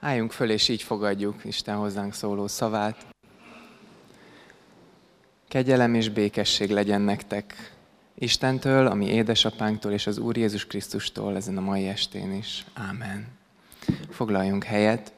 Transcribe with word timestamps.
Álljunk 0.00 0.32
föl, 0.32 0.50
és 0.50 0.68
így 0.68 0.82
fogadjuk 0.82 1.44
Isten 1.44 1.76
hozzánk 1.76 2.14
szóló 2.14 2.46
szavát. 2.46 3.06
Kegyelem 5.48 5.94
és 5.94 6.08
békesség 6.08 6.70
legyen 6.70 7.00
nektek 7.00 7.74
Istentől, 8.14 8.86
ami 8.86 9.06
édesapánktól 9.06 9.92
és 9.92 10.06
az 10.06 10.18
Úr 10.18 10.36
Jézus 10.36 10.66
Krisztustól 10.66 11.36
ezen 11.36 11.56
a 11.56 11.60
mai 11.60 11.88
estén 11.88 12.32
is. 12.32 12.64
Ámen. 12.74 13.26
Foglaljunk 14.10 14.64
helyet. 14.64 15.12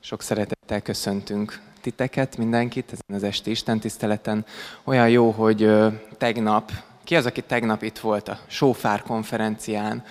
Sok 0.00 0.22
szeretettel 0.22 0.80
köszöntünk 0.80 1.60
titeket, 1.80 2.36
mindenkit 2.36 2.92
ezen 2.92 3.16
az 3.16 3.22
esti 3.22 3.50
Isten 3.50 3.80
tiszteleten. 3.80 4.46
Olyan 4.84 5.08
jó, 5.08 5.30
hogy 5.30 5.70
tegnap, 6.18 6.72
ki 7.04 7.16
az, 7.16 7.26
aki 7.26 7.42
tegnap 7.42 7.82
itt 7.82 7.98
volt 7.98 8.28
a 8.28 8.38
Sófár 8.46 9.02
konferencián, 9.02 10.04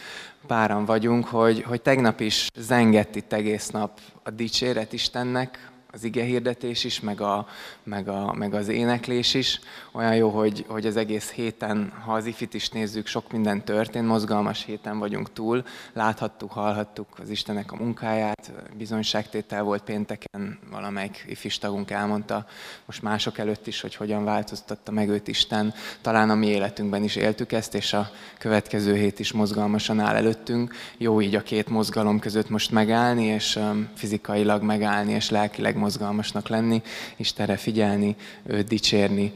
páran 0.48 0.86
vagyunk, 0.86 1.25
hogy, 1.25 1.63
hogy 1.63 1.82
tegnap 1.82 2.20
is 2.20 2.50
zengett 2.55 3.16
itt 3.16 3.34
egész 3.34 3.70
nap 3.70 4.00
a 4.23 4.30
dicséret 4.30 4.93
Istennek, 4.93 5.71
az 5.91 6.04
ige 6.04 6.23
hirdetés 6.23 6.84
is, 6.84 7.00
meg, 7.00 7.22
a, 7.22 7.48
meg, 7.84 8.08
a, 8.08 8.34
meg 8.34 8.54
az 8.54 8.68
éneklés 8.68 9.34
is. 9.34 9.59
Olyan 9.91 10.16
jó, 10.16 10.30
hogy, 10.30 10.66
hogy 10.68 10.86
az 10.86 10.96
egész 10.98 11.32
héten, 11.32 11.94
ha 12.05 12.13
az 12.13 12.26
ifit 12.26 12.54
is 12.54 12.70
nézzük, 12.70 13.08
sok 13.08 13.32
minden 13.32 13.63
történt, 13.63 14.08
mozgalmas 14.08 14.63
héten 14.66 15.00
vagyunk 15.00 15.34
túl. 15.34 15.66
Láthattuk, 15.94 16.52
hallhattuk 16.52 17.08
az 17.22 17.30
Istenek 17.30 17.72
a 17.72 17.76
munkáját, 17.76 18.52
bizonyságtétel 18.77 19.63
volt 19.63 19.84
pénteken, 19.84 20.60
valamelyik 20.72 21.26
ifis 21.27 21.58
tagunk 21.58 21.91
elmondta, 21.91 22.46
most 22.85 23.02
mások 23.02 23.38
előtt 23.38 23.68
is, 23.68 23.82
hogy 23.82 23.96
hogyan 23.96 24.24
változtatta 24.24 24.91
meg 24.91 25.10
őt 25.10 25.27
Isten. 25.27 25.74
Talán 26.02 26.30
a 26.30 26.35
mi 26.35 26.48
életünkben 26.48 27.04
is 27.04 27.16
éltük 27.16 27.52
ezt, 27.52 27.76
és 27.76 27.94
a 27.94 28.10
következő 28.38 28.96
hét 28.96 29.20
is 29.20 29.32
mozgalmasan 29.32 29.99
áll 29.99 30.16
előttünk. 30.16 30.74
Jó 30.98 31.22
így 31.22 31.35
a 31.35 31.44
két 31.44 31.70
mozgalom 31.70 32.20
között 32.20 32.49
most 32.49 32.72
megállni, 32.72 33.24
és 33.24 33.60
fizikailag 33.96 34.62
megállni, 34.62 35.12
és 35.12 35.30
lelkileg 35.30 35.76
mozgalmasnak 35.77 36.48
lenni, 36.48 36.81
Istenre 37.18 37.57
figyelni, 37.57 38.15
őt 38.46 38.68
dicsérni, 38.68 39.34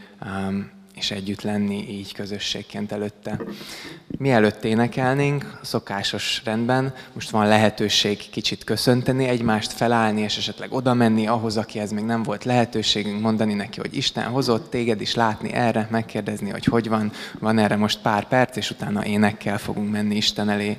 és 0.96 1.12
együtt 1.12 1.42
lenni 1.42 1.90
így 1.90 2.14
közösségként 2.14 2.92
előtte. 2.92 3.40
Mielőtt 4.08 4.64
énekelnénk, 4.64 5.60
szokásos 5.62 6.42
rendben, 6.46 6.94
most 7.14 7.30
van 7.30 7.48
lehetőség 7.48 8.30
kicsit 8.30 8.64
köszönteni, 8.64 9.28
egymást 9.28 9.72
felállni, 9.72 10.22
és 10.22 10.38
esetleg 10.38 10.74
oda 10.74 10.94
menni 10.94 11.28
ahhoz, 11.28 11.58
akihez 11.58 11.92
még 11.92 12.04
nem 12.04 12.24
volt 12.24 12.44
lehetőségünk, 12.44 13.22
mondani 13.22 13.54
neki, 13.54 13.80
hogy 13.80 13.96
Isten 13.96 14.24
hozott 14.24 14.70
téged 14.70 15.02
is 15.02 15.16
látni 15.16 15.54
erre, 15.54 15.88
megkérdezni, 15.92 16.50
hogy 16.50 16.66
hogy 16.66 16.90
van, 16.90 17.12
van 17.40 17.58
erre 17.58 17.76
most 17.76 18.02
pár 18.02 18.28
perc, 18.28 18.56
és 18.56 18.70
utána 18.70 19.06
énekkel 19.06 19.58
fogunk 19.58 19.92
menni 19.92 20.16
Isten 20.16 20.50
elé. 20.50 20.78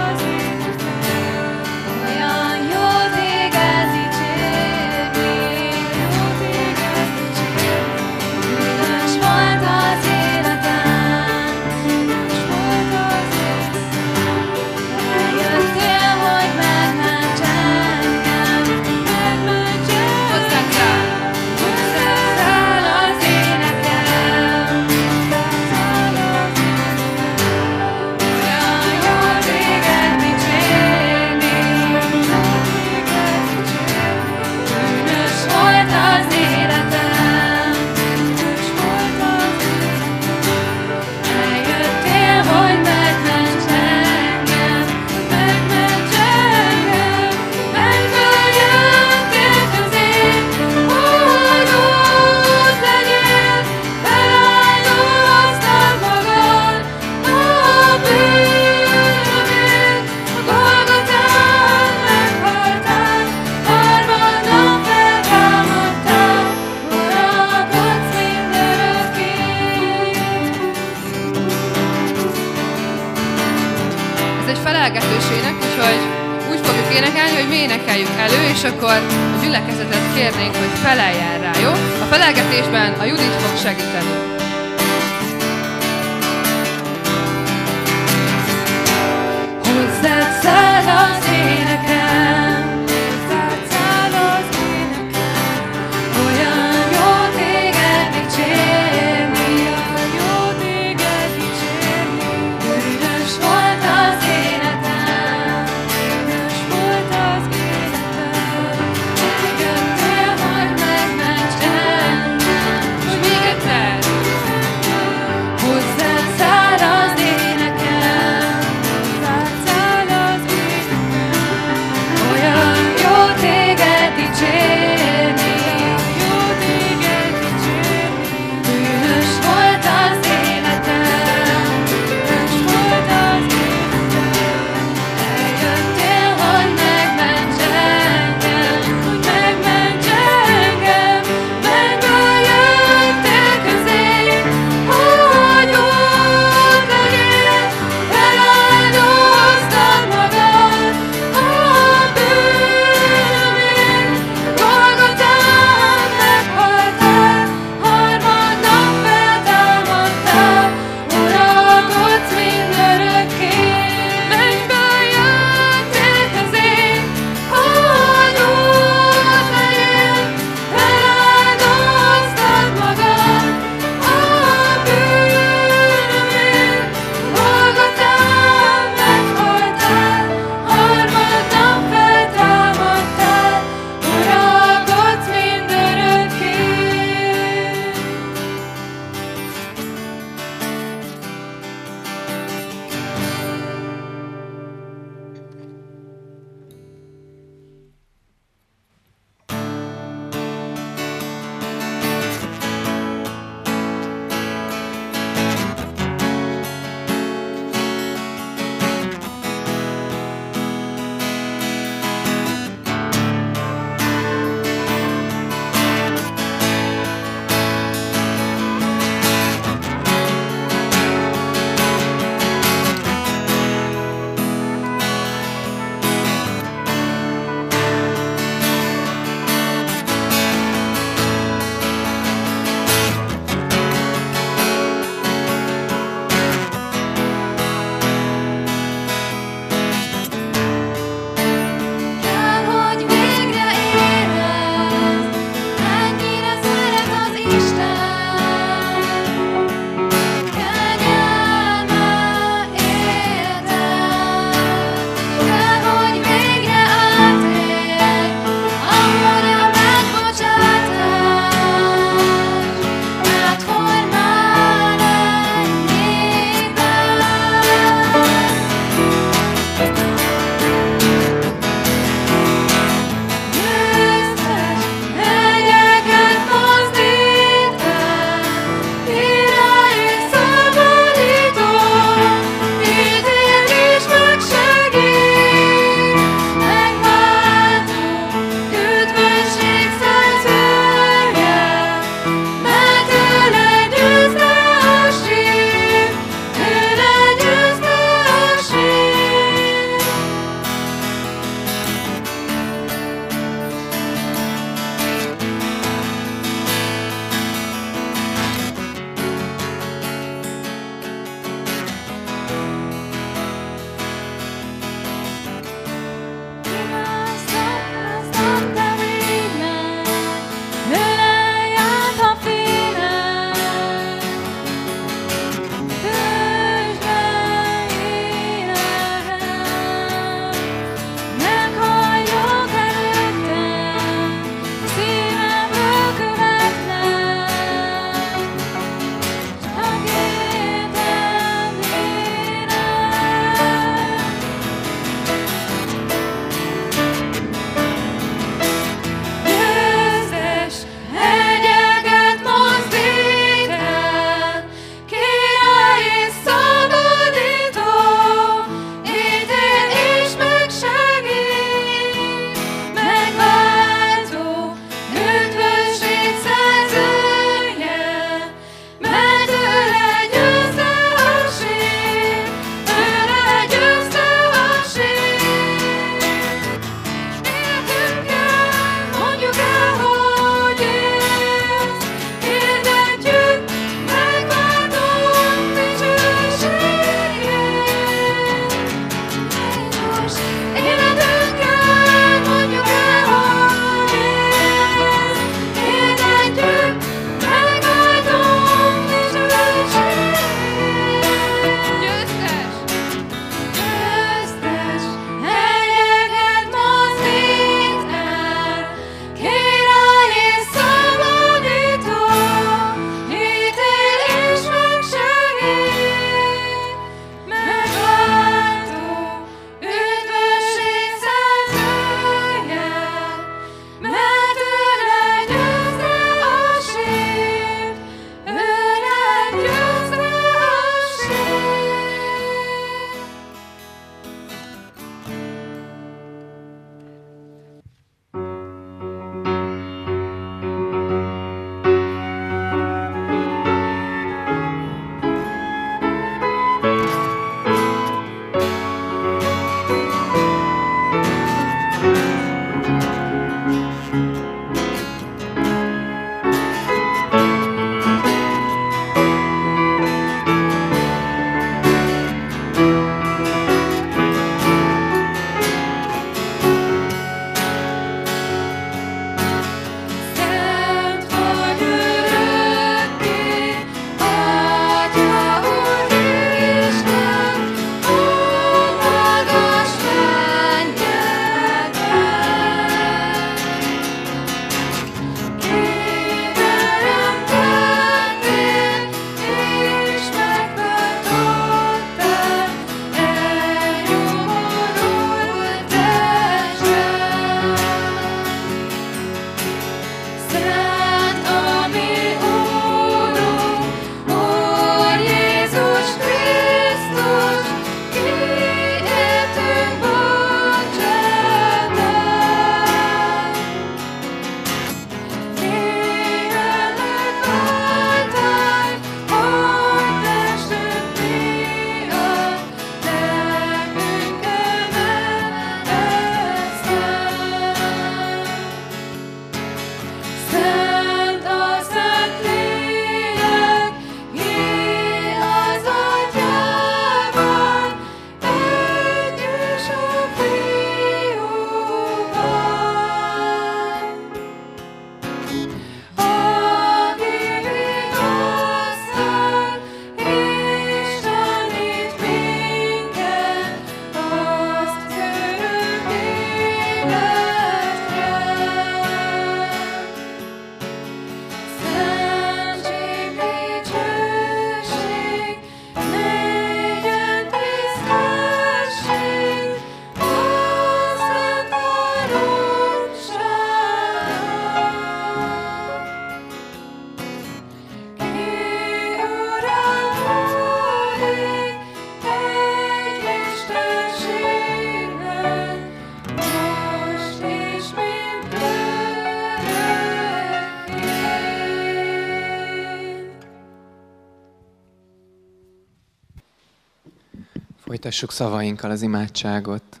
Folytassuk 598.06 598.32
szavainkkal 598.32 598.90
az 598.90 599.02
imádságot. 599.02 600.00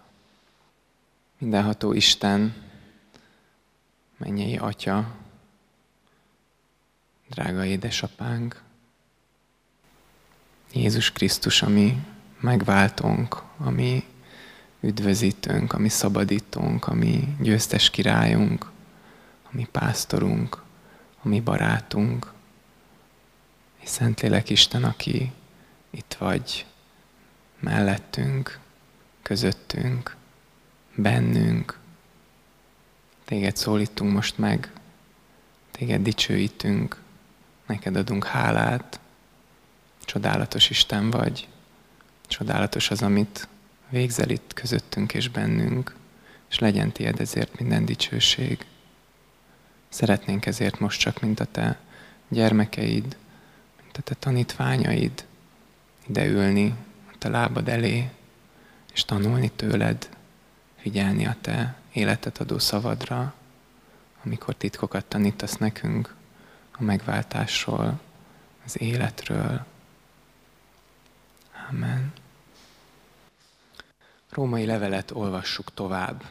Mindenható 1.38 1.92
Isten, 1.92 2.54
mennyei 4.16 4.56
Atya, 4.56 5.14
drága 7.28 7.64
édesapánk, 7.64 8.62
Jézus 10.72 11.12
Krisztus, 11.12 11.62
ami 11.62 12.06
megváltunk, 12.40 13.42
ami 13.58 14.04
üdvözítőnk, 14.80 15.72
ami 15.72 15.88
szabadítunk, 15.88 16.86
ami 16.86 17.36
győztes 17.40 17.90
királyunk, 17.90 18.70
ami 19.52 19.68
pásztorunk, 19.72 20.62
ami 21.22 21.40
barátunk. 21.40 22.32
És 23.80 23.88
Szentlélek 23.88 24.50
Isten, 24.50 24.84
aki 24.84 25.32
itt 25.90 26.16
vagy 26.18 26.66
mellettünk, 27.66 28.58
közöttünk, 29.22 30.16
bennünk. 30.94 31.78
Téged 33.24 33.56
szólítunk 33.56 34.12
most 34.12 34.38
meg, 34.38 34.72
téged 35.70 36.02
dicsőítünk, 36.02 37.00
neked 37.66 37.96
adunk 37.96 38.24
hálát. 38.24 39.00
Csodálatos 40.04 40.70
Isten 40.70 41.10
vagy, 41.10 41.48
csodálatos 42.26 42.90
az, 42.90 43.02
amit 43.02 43.48
végzel 43.88 44.30
itt 44.30 44.52
közöttünk 44.54 45.14
és 45.14 45.28
bennünk, 45.28 45.94
és 46.50 46.58
legyen 46.58 46.92
tiéd 46.92 47.20
ezért 47.20 47.58
minden 47.58 47.84
dicsőség. 47.84 48.66
Szeretnénk 49.88 50.46
ezért 50.46 50.78
most 50.78 51.00
csak, 51.00 51.20
mint 51.20 51.40
a 51.40 51.44
te 51.44 51.78
gyermekeid, 52.28 53.16
mint 53.82 53.96
a 53.96 54.00
te 54.02 54.14
tanítványaid, 54.14 55.24
ideülni 56.08 56.74
a 57.26 57.30
lábad 57.30 57.68
elé, 57.68 58.10
és 58.92 59.04
tanulni 59.04 59.50
tőled, 59.50 60.08
figyelni 60.76 61.26
a 61.26 61.36
te 61.40 61.76
életet 61.92 62.38
adó 62.38 62.58
szavadra, 62.58 63.34
amikor 64.24 64.54
titkokat 64.54 65.04
tanítasz 65.04 65.56
nekünk 65.56 66.14
a 66.78 66.82
megváltásról, 66.82 68.00
az 68.64 68.80
életről. 68.80 69.64
Amen. 71.70 72.12
Római 74.30 74.66
levelet 74.66 75.10
olvassuk 75.10 75.74
tovább. 75.74 76.24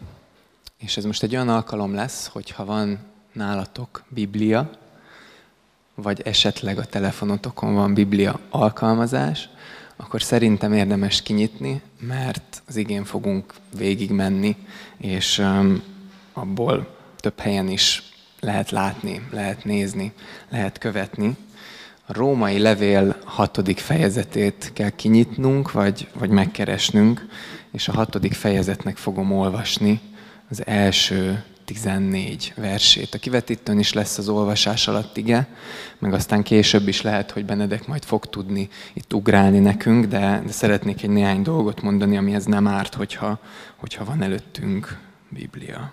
És 0.78 0.98
ez 0.98 1.06
most 1.06 1.24
egy 1.24 1.36
olyan 1.36 1.50
alkalom 1.50 1.94
lesz, 1.94 2.28
hogyha 2.28 2.66
van 2.66 3.00
nálatok 3.32 4.04
Biblia, 4.08 4.70
vagy 5.96 6.22
esetleg 6.22 6.78
a 6.78 6.86
telefonotokon 6.86 7.74
van 7.74 7.94
Biblia 7.94 8.40
alkalmazás, 8.50 9.50
akkor 9.96 10.22
szerintem 10.22 10.74
érdemes 10.74 11.22
kinyitni, 11.22 11.82
mert 12.00 12.64
az 12.68 12.76
igén 12.76 13.04
fogunk 13.04 13.54
végigmenni, 13.78 14.56
és 14.98 15.44
abból 16.34 16.96
több 17.20 17.40
helyen 17.40 17.68
is 17.68 18.04
lehet 18.40 18.72
látni, 18.72 19.28
lehet 19.32 19.64
nézni, 19.64 20.12
lehet 20.50 20.78
követni. 20.78 21.36
A 22.06 22.14
római 22.14 22.60
levél 22.60 23.16
hatodik 23.26 23.78
fejezetét 23.78 24.72
kell 24.74 24.90
kinyitnunk, 24.90 25.72
vagy, 25.72 26.08
vagy 26.14 26.30
megkeresnünk, 26.30 27.26
és 27.72 27.88
a 27.88 27.94
hatodik 27.94 28.34
fejezetnek 28.34 28.98
fogom 28.98 29.32
olvasni 29.32 30.00
az 30.50 30.66
első 30.66 31.44
14 31.66 32.54
versét. 32.56 33.14
A 33.14 33.18
kivetítőn 33.18 33.80
is 33.80 33.94
lesz 33.94 34.18
az 34.18 34.30
olvasás 34.30 34.88
alatt 34.88 35.18
ige, 35.18 35.48
meg 36.00 36.14
aztán 36.14 36.44
később 36.44 36.88
is 36.88 37.02
lehet, 37.02 37.32
hogy 37.32 37.46
Benedek 37.46 37.88
majd 37.88 38.04
fog 38.04 38.26
tudni 38.26 38.70
itt 38.94 39.14
ugrálni 39.14 39.60
nekünk, 39.60 40.06
de, 40.06 40.42
de 40.46 40.52
szeretnék 40.52 41.04
egy 41.04 41.10
néhány 41.10 41.42
dolgot 41.42 41.82
mondani, 41.82 42.18
amihez 42.18 42.46
nem 42.46 42.68
árt, 42.68 42.94
hogyha, 42.94 43.40
hogyha 43.76 44.06
van 44.06 44.22
előttünk 44.22 45.00
Biblia. 45.30 45.92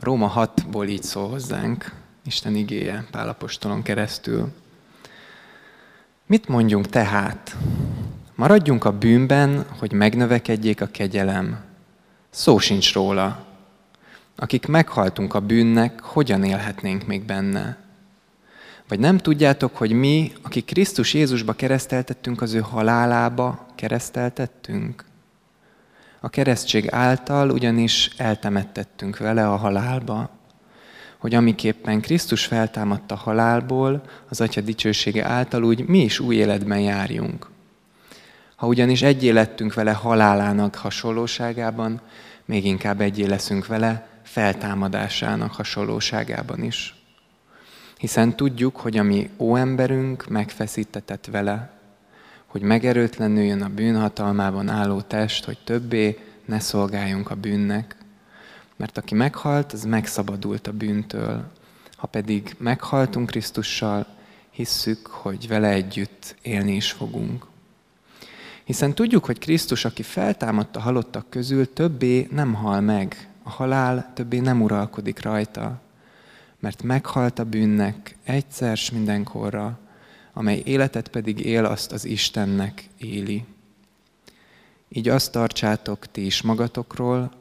Róma 0.00 0.32
6-ból 0.36 0.88
így 0.88 1.02
szól 1.02 1.28
hozzánk, 1.28 1.92
Isten 2.24 2.54
igéje 2.54 3.04
Pálapostolon 3.10 3.82
keresztül. 3.82 4.52
Mit 6.26 6.48
mondjunk 6.48 6.86
tehát? 6.86 7.56
Maradjunk 8.34 8.84
a 8.84 8.98
bűnben, 8.98 9.66
hogy 9.78 9.92
megnövekedjék 9.92 10.80
a 10.80 10.86
kegyelem. 10.86 11.60
Szó 12.30 12.58
sincs 12.58 12.92
róla. 12.92 13.44
Akik 14.42 14.66
meghaltunk 14.66 15.34
a 15.34 15.40
bűnnek, 15.40 16.00
hogyan 16.00 16.44
élhetnénk 16.44 17.06
még 17.06 17.22
benne? 17.22 17.76
Vagy 18.88 18.98
nem 18.98 19.18
tudjátok, 19.18 19.76
hogy 19.76 19.92
mi, 19.92 20.32
akik 20.42 20.64
Krisztus 20.64 21.14
Jézusba 21.14 21.52
kereszteltettünk, 21.52 22.42
az 22.42 22.52
ő 22.52 22.58
halálába 22.58 23.66
kereszteltettünk? 23.74 25.04
A 26.20 26.28
keresztség 26.28 26.88
által 26.90 27.50
ugyanis 27.50 28.10
eltemettettünk 28.16 29.18
vele 29.18 29.48
a 29.48 29.56
halálba, 29.56 30.30
hogy 31.18 31.34
amiképpen 31.34 32.00
Krisztus 32.00 32.44
feltámadt 32.44 33.10
a 33.10 33.16
halálból, 33.16 34.02
az 34.28 34.40
Atya 34.40 34.60
dicsősége 34.60 35.24
által 35.24 35.62
úgy 35.62 35.86
mi 35.86 35.98
is 35.98 36.20
új 36.20 36.36
életben 36.36 36.80
járjunk. 36.80 37.50
Ha 38.56 38.66
ugyanis 38.66 39.02
egyé 39.02 39.30
lettünk 39.30 39.74
vele 39.74 39.92
halálának 39.92 40.74
hasonlóságában, 40.74 42.00
még 42.44 42.64
inkább 42.64 43.00
egyé 43.00 43.24
leszünk 43.24 43.66
vele 43.66 44.10
feltámadásának 44.22 45.54
hasonlóságában 45.54 46.62
is. 46.62 46.94
Hiszen 47.96 48.36
tudjuk, 48.36 48.76
hogy 48.76 48.96
a 48.96 49.02
mi 49.02 49.30
óemberünk 49.38 50.28
megfeszítetett 50.28 51.26
vele, 51.26 51.72
hogy 52.46 52.62
megerőtlenüljön 52.62 53.62
a 53.62 53.68
bűnhatalmában 53.68 54.68
álló 54.68 55.00
test, 55.00 55.44
hogy 55.44 55.58
többé 55.64 56.18
ne 56.44 56.60
szolgáljunk 56.60 57.30
a 57.30 57.34
bűnnek. 57.34 57.96
Mert 58.76 58.98
aki 58.98 59.14
meghalt, 59.14 59.72
az 59.72 59.84
megszabadult 59.84 60.66
a 60.66 60.72
bűntől. 60.72 61.44
Ha 61.96 62.06
pedig 62.06 62.54
meghaltunk 62.58 63.26
Krisztussal, 63.26 64.06
hisszük, 64.50 65.06
hogy 65.06 65.48
vele 65.48 65.68
együtt 65.68 66.36
élni 66.42 66.74
is 66.74 66.90
fogunk. 66.90 67.46
Hiszen 68.64 68.94
tudjuk, 68.94 69.24
hogy 69.24 69.38
Krisztus, 69.38 69.84
aki 69.84 70.02
feltámadt 70.02 70.76
a 70.76 70.80
halottak 70.80 71.30
közül, 71.30 71.72
többé 71.72 72.28
nem 72.30 72.54
hal 72.54 72.80
meg, 72.80 73.28
a 73.42 73.50
halál 73.50 74.10
többé 74.14 74.38
nem 74.38 74.62
uralkodik 74.62 75.22
rajta, 75.22 75.80
mert 76.58 76.82
meghalt 76.82 77.38
a 77.38 77.44
bűnnek 77.44 78.16
egyszer 78.24 78.76
s 78.76 78.90
mindenkorra, 78.90 79.78
amely 80.32 80.62
életet 80.64 81.08
pedig 81.08 81.40
él, 81.40 81.64
azt 81.64 81.92
az 81.92 82.04
Istennek 82.04 82.88
éli. 82.98 83.44
Így 84.88 85.08
azt 85.08 85.32
tartsátok 85.32 86.06
ti 86.10 86.26
is 86.26 86.42
magatokról, 86.42 87.32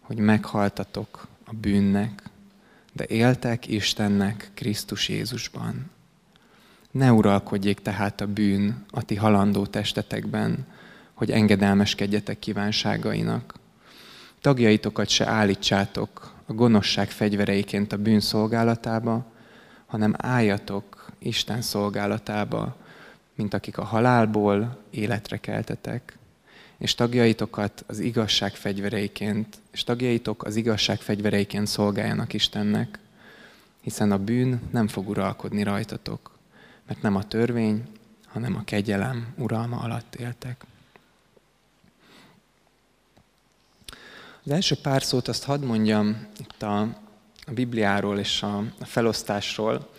hogy 0.00 0.18
meghaltatok 0.18 1.26
a 1.44 1.54
bűnnek, 1.54 2.22
de 2.92 3.04
éltek 3.08 3.68
Istennek 3.68 4.50
Krisztus 4.54 5.08
Jézusban. 5.08 5.90
Ne 6.90 7.12
uralkodjék 7.12 7.80
tehát 7.80 8.20
a 8.20 8.26
bűn 8.26 8.84
a 8.90 9.02
ti 9.02 9.14
halandó 9.14 9.66
testetekben, 9.66 10.66
hogy 11.14 11.30
engedelmeskedjetek 11.30 12.38
kívánságainak. 12.38 13.54
Tagjaitokat 14.46 15.08
se 15.08 15.26
állítsátok 15.26 16.32
a 16.46 16.52
gonoszság 16.52 17.10
fegyvereiként 17.10 17.92
a 17.92 17.96
bűn 17.96 18.20
szolgálatába, 18.20 19.26
hanem 19.86 20.14
álljatok 20.16 21.06
Isten 21.18 21.62
szolgálatába, 21.62 22.76
mint 23.34 23.54
akik 23.54 23.78
a 23.78 23.84
halálból 23.84 24.78
életre 24.90 25.36
keltetek, 25.36 26.18
és 26.78 26.94
tagjaitokat 26.94 27.84
az 27.86 27.98
igazság 27.98 28.54
fegyvereiként, 28.54 29.56
és 29.72 29.84
tagjaitok 29.84 30.44
az 30.44 30.56
igazság 30.56 30.98
fegyvereiként 31.00 31.66
szolgáljanak 31.66 32.32
Istennek, 32.32 32.98
hiszen 33.80 34.12
a 34.12 34.18
bűn 34.18 34.60
nem 34.70 34.88
fog 34.88 35.08
uralkodni 35.08 35.62
rajtatok, 35.62 36.38
mert 36.86 37.02
nem 37.02 37.16
a 37.16 37.28
törvény, 37.28 37.82
hanem 38.26 38.56
a 38.56 38.64
kegyelem 38.64 39.26
uralma 39.36 39.76
alatt 39.76 40.14
éltek. 40.14 40.64
Az 44.46 44.52
első 44.52 44.74
pár 44.82 45.02
szót 45.02 45.28
azt 45.28 45.44
hadd 45.44 45.60
mondjam 45.60 46.26
itt 46.38 46.62
a, 46.62 46.80
a 47.46 47.52
Bibliáról 47.54 48.18
és 48.18 48.42
a, 48.42 48.56
a 48.80 48.84
felosztásról. 48.84 49.90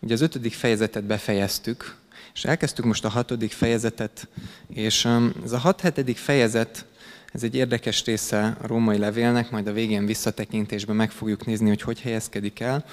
Ugye 0.00 0.14
az 0.14 0.20
ötödik 0.20 0.52
fejezetet 0.52 1.04
befejeztük, 1.04 1.96
és 2.34 2.44
elkezdtük 2.44 2.84
most 2.84 3.04
a 3.04 3.08
hatodik 3.08 3.52
fejezetet, 3.52 4.28
és 4.68 5.04
um, 5.04 5.32
ez 5.44 5.52
a 5.52 5.58
hat-hetedik 5.58 6.16
fejezet, 6.16 6.86
ez 7.32 7.42
egy 7.42 7.54
érdekes 7.54 8.04
része 8.04 8.56
a 8.62 8.66
római 8.66 8.98
levélnek, 8.98 9.50
majd 9.50 9.66
a 9.66 9.72
végén 9.72 10.06
visszatekintésben 10.06 10.96
meg 10.96 11.10
fogjuk 11.10 11.46
nézni, 11.46 11.68
hogy 11.68 11.82
hogy 11.82 12.00
helyezkedik 12.00 12.60
el, 12.60 12.84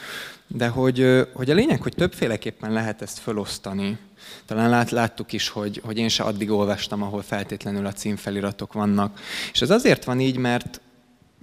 de 0.47 0.67
hogy, 0.67 1.27
hogy 1.33 1.49
a 1.49 1.53
lényeg, 1.53 1.81
hogy 1.81 1.93
többféleképpen 1.95 2.71
lehet 2.71 3.01
ezt 3.01 3.19
felosztani. 3.19 3.97
Talán 4.45 4.69
lát, 4.69 4.91
láttuk 4.91 5.33
is, 5.33 5.49
hogy, 5.49 5.81
hogy 5.83 5.97
én 5.97 6.09
se 6.09 6.23
addig 6.23 6.51
olvastam, 6.51 7.01
ahol 7.01 7.21
feltétlenül 7.21 7.85
a 7.85 7.93
címfeliratok 7.93 8.73
vannak. 8.73 9.19
És 9.53 9.61
ez 9.61 9.69
azért 9.69 10.03
van 10.03 10.19
így, 10.19 10.37
mert 10.37 10.81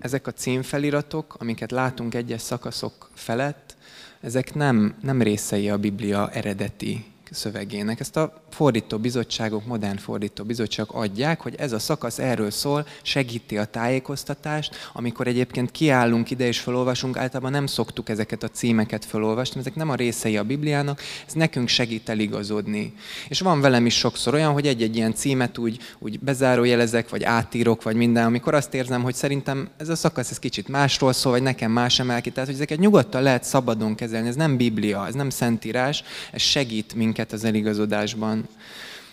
ezek 0.04 0.26
a 0.26 0.32
címfeliratok, 0.32 1.34
amiket 1.38 1.70
látunk 1.70 2.14
egyes 2.14 2.40
szakaszok 2.40 3.10
felett, 3.14 3.76
ezek 4.20 4.54
nem, 4.54 4.94
nem 5.00 5.22
részei 5.22 5.70
a 5.70 5.78
Biblia 5.78 6.30
eredeti 6.30 7.04
szövegének. 7.34 8.00
Ezt 8.00 8.16
a 8.16 8.42
fordító 8.50 8.98
bizottságok, 8.98 9.66
modern 9.66 9.96
fordító 9.96 10.44
bizottságok 10.44 10.94
adják, 10.96 11.40
hogy 11.40 11.54
ez 11.54 11.72
a 11.72 11.78
szakasz 11.78 12.18
erről 12.18 12.50
szól, 12.50 12.86
segíti 13.02 13.58
a 13.58 13.64
tájékoztatást. 13.64 14.74
Amikor 14.92 15.26
egyébként 15.26 15.70
kiállunk 15.70 16.30
ide 16.30 16.46
és 16.46 16.60
felolvasunk, 16.60 17.16
általában 17.16 17.50
nem 17.50 17.66
szoktuk 17.66 18.08
ezeket 18.08 18.42
a 18.42 18.48
címeket 18.48 19.04
felolvasni, 19.04 19.60
ezek 19.60 19.74
nem 19.74 19.90
a 19.90 19.94
részei 19.94 20.36
a 20.36 20.44
Bibliának, 20.44 21.00
ez 21.26 21.32
nekünk 21.32 21.68
segít 21.68 22.08
eligazodni. 22.08 22.94
És 23.28 23.40
van 23.40 23.60
velem 23.60 23.86
is 23.86 23.94
sokszor 23.94 24.34
olyan, 24.34 24.52
hogy 24.52 24.66
egy-egy 24.66 24.96
ilyen 24.96 25.14
címet 25.14 25.58
úgy, 25.58 25.78
úgy 25.98 26.20
bezárójelezek, 26.20 27.08
vagy 27.08 27.24
átírok, 27.24 27.82
vagy 27.82 27.96
minden, 27.96 28.24
amikor 28.24 28.54
azt 28.54 28.74
érzem, 28.74 29.02
hogy 29.02 29.14
szerintem 29.14 29.68
ez 29.76 29.88
a 29.88 29.96
szakasz 29.96 30.30
ez 30.30 30.38
kicsit 30.38 30.68
másról 30.68 31.12
szól, 31.12 31.32
vagy 31.32 31.42
nekem 31.42 31.70
más 31.70 31.98
emel 31.98 32.20
ki. 32.20 32.30
Tehát, 32.30 32.48
hogy 32.48 32.58
ezeket 32.58 32.78
nyugodtan 32.78 33.22
lehet 33.22 33.44
szabadon 33.44 33.94
kezelni. 33.94 34.28
Ez 34.28 34.34
nem 34.34 34.56
Biblia, 34.56 35.06
ez 35.06 35.14
nem 35.14 35.30
Szentírás, 35.30 36.02
ez 36.32 36.42
segít 36.42 36.94
minket 36.94 37.23
az 37.32 37.44
eligazodásban. 37.44 38.48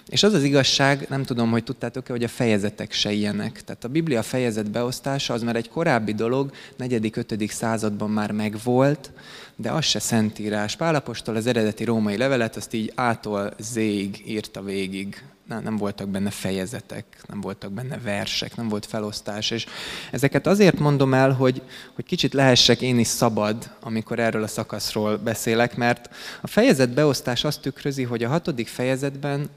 És 0.09 0.23
az 0.23 0.33
az 0.33 0.43
igazság, 0.43 1.05
nem 1.09 1.23
tudom, 1.23 1.51
hogy 1.51 1.63
tudtátok-e, 1.63 2.11
hogy 2.11 2.23
a 2.23 2.27
fejezetek 2.27 2.91
se 2.91 3.11
ilyenek. 3.11 3.63
Tehát 3.63 3.83
a 3.83 3.87
Biblia 3.87 4.21
fejezet 4.21 4.71
beosztása 4.71 5.33
az 5.33 5.43
már 5.43 5.55
egy 5.55 5.69
korábbi 5.69 6.13
dolog, 6.13 6.51
4.-5. 6.79 7.49
században 7.49 8.09
már 8.09 8.31
megvolt, 8.31 9.11
de 9.55 9.71
az 9.71 9.85
se 9.85 9.99
szentírás. 9.99 10.75
Pálapostól 10.75 11.35
az 11.35 11.47
eredeti 11.47 11.83
római 11.83 12.17
levelet 12.17 12.55
azt 12.55 12.73
így 12.73 12.91
ától 12.95 13.53
zéig 13.59 14.23
írta 14.27 14.61
végig. 14.61 15.23
Nem 15.59 15.77
voltak 15.77 16.07
benne 16.07 16.29
fejezetek, 16.29 17.05
nem 17.27 17.41
voltak 17.41 17.71
benne 17.71 17.97
versek, 17.97 18.55
nem 18.55 18.69
volt 18.69 18.85
felosztás. 18.85 19.51
És 19.51 19.65
ezeket 20.11 20.47
azért 20.47 20.79
mondom 20.79 21.13
el, 21.13 21.31
hogy, 21.31 21.61
hogy 21.95 22.05
kicsit 22.05 22.33
lehessek 22.33 22.81
én 22.81 22.99
is 22.99 23.07
szabad, 23.07 23.69
amikor 23.79 24.19
erről 24.19 24.43
a 24.43 24.47
szakaszról 24.47 25.17
beszélek, 25.17 25.75
mert 25.75 26.09
a 26.41 26.47
fejezet 26.47 26.93
beosztás 26.93 27.43
azt 27.43 27.61
tükrözi, 27.61 28.03
hogy 28.03 28.23
a 28.23 28.29
hatodik 28.29 28.67
fejezetben 28.67 29.49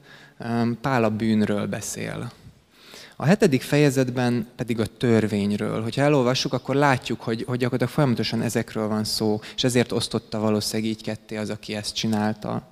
Pál 0.81 1.05
a 1.05 1.11
bűnről 1.11 1.67
beszél. 1.67 2.33
A 3.17 3.25
hetedik 3.25 3.63
fejezetben 3.63 4.47
pedig 4.57 4.81
a 4.81 4.87
törvényről. 4.87 5.83
Hogyha 5.83 6.03
elolvassuk, 6.03 6.53
akkor 6.53 6.75
látjuk, 6.75 7.21
hogy, 7.21 7.45
hogy 7.47 7.59
gyakorlatilag 7.59 7.93
folyamatosan 7.93 8.43
ezekről 8.43 8.89
van 8.89 9.05
szó, 9.05 9.41
és 9.57 9.65
ezért 9.65 9.93
osztotta 9.93 10.39
valószínűleg 10.39 10.91
így 10.91 11.03
ketté 11.03 11.37
az, 11.37 11.51
aki 11.51 11.75
ezt 11.75 11.95
csinálta. 11.95 12.69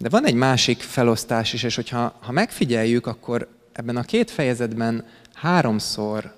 De 0.00 0.08
van 0.08 0.26
egy 0.26 0.34
másik 0.34 0.80
felosztás 0.80 1.52
is, 1.52 1.62
és 1.62 1.74
hogyha 1.74 2.18
ha 2.20 2.32
megfigyeljük, 2.32 3.06
akkor 3.06 3.48
ebben 3.72 3.96
a 3.96 4.02
két 4.02 4.30
fejezetben 4.30 5.06
háromszor 5.34 6.34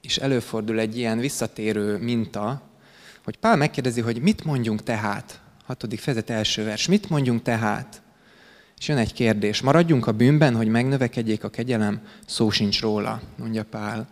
is 0.00 0.16
előfordul 0.16 0.78
egy 0.78 0.98
ilyen 0.98 1.18
visszatérő 1.18 1.98
minta, 1.98 2.62
hogy 3.24 3.36
Pál 3.36 3.56
megkérdezi, 3.56 4.00
hogy 4.00 4.22
mit 4.22 4.44
mondjunk 4.44 4.82
tehát? 4.82 5.40
Hatodik 5.64 6.00
fejezet 6.00 6.30
első 6.30 6.64
vers. 6.64 6.86
Mit 6.86 7.08
mondjunk 7.08 7.42
tehát? 7.42 8.02
És 8.78 8.88
jön 8.88 8.98
egy 8.98 9.12
kérdés. 9.12 9.60
Maradjunk 9.60 10.06
a 10.06 10.12
bűnben, 10.12 10.56
hogy 10.56 10.68
megnövekedjék 10.68 11.44
a 11.44 11.50
kegyelem? 11.50 12.00
Szó 12.26 12.50
sincs 12.50 12.80
róla, 12.80 13.20
mondja 13.38 13.64
Pál. 13.64 14.08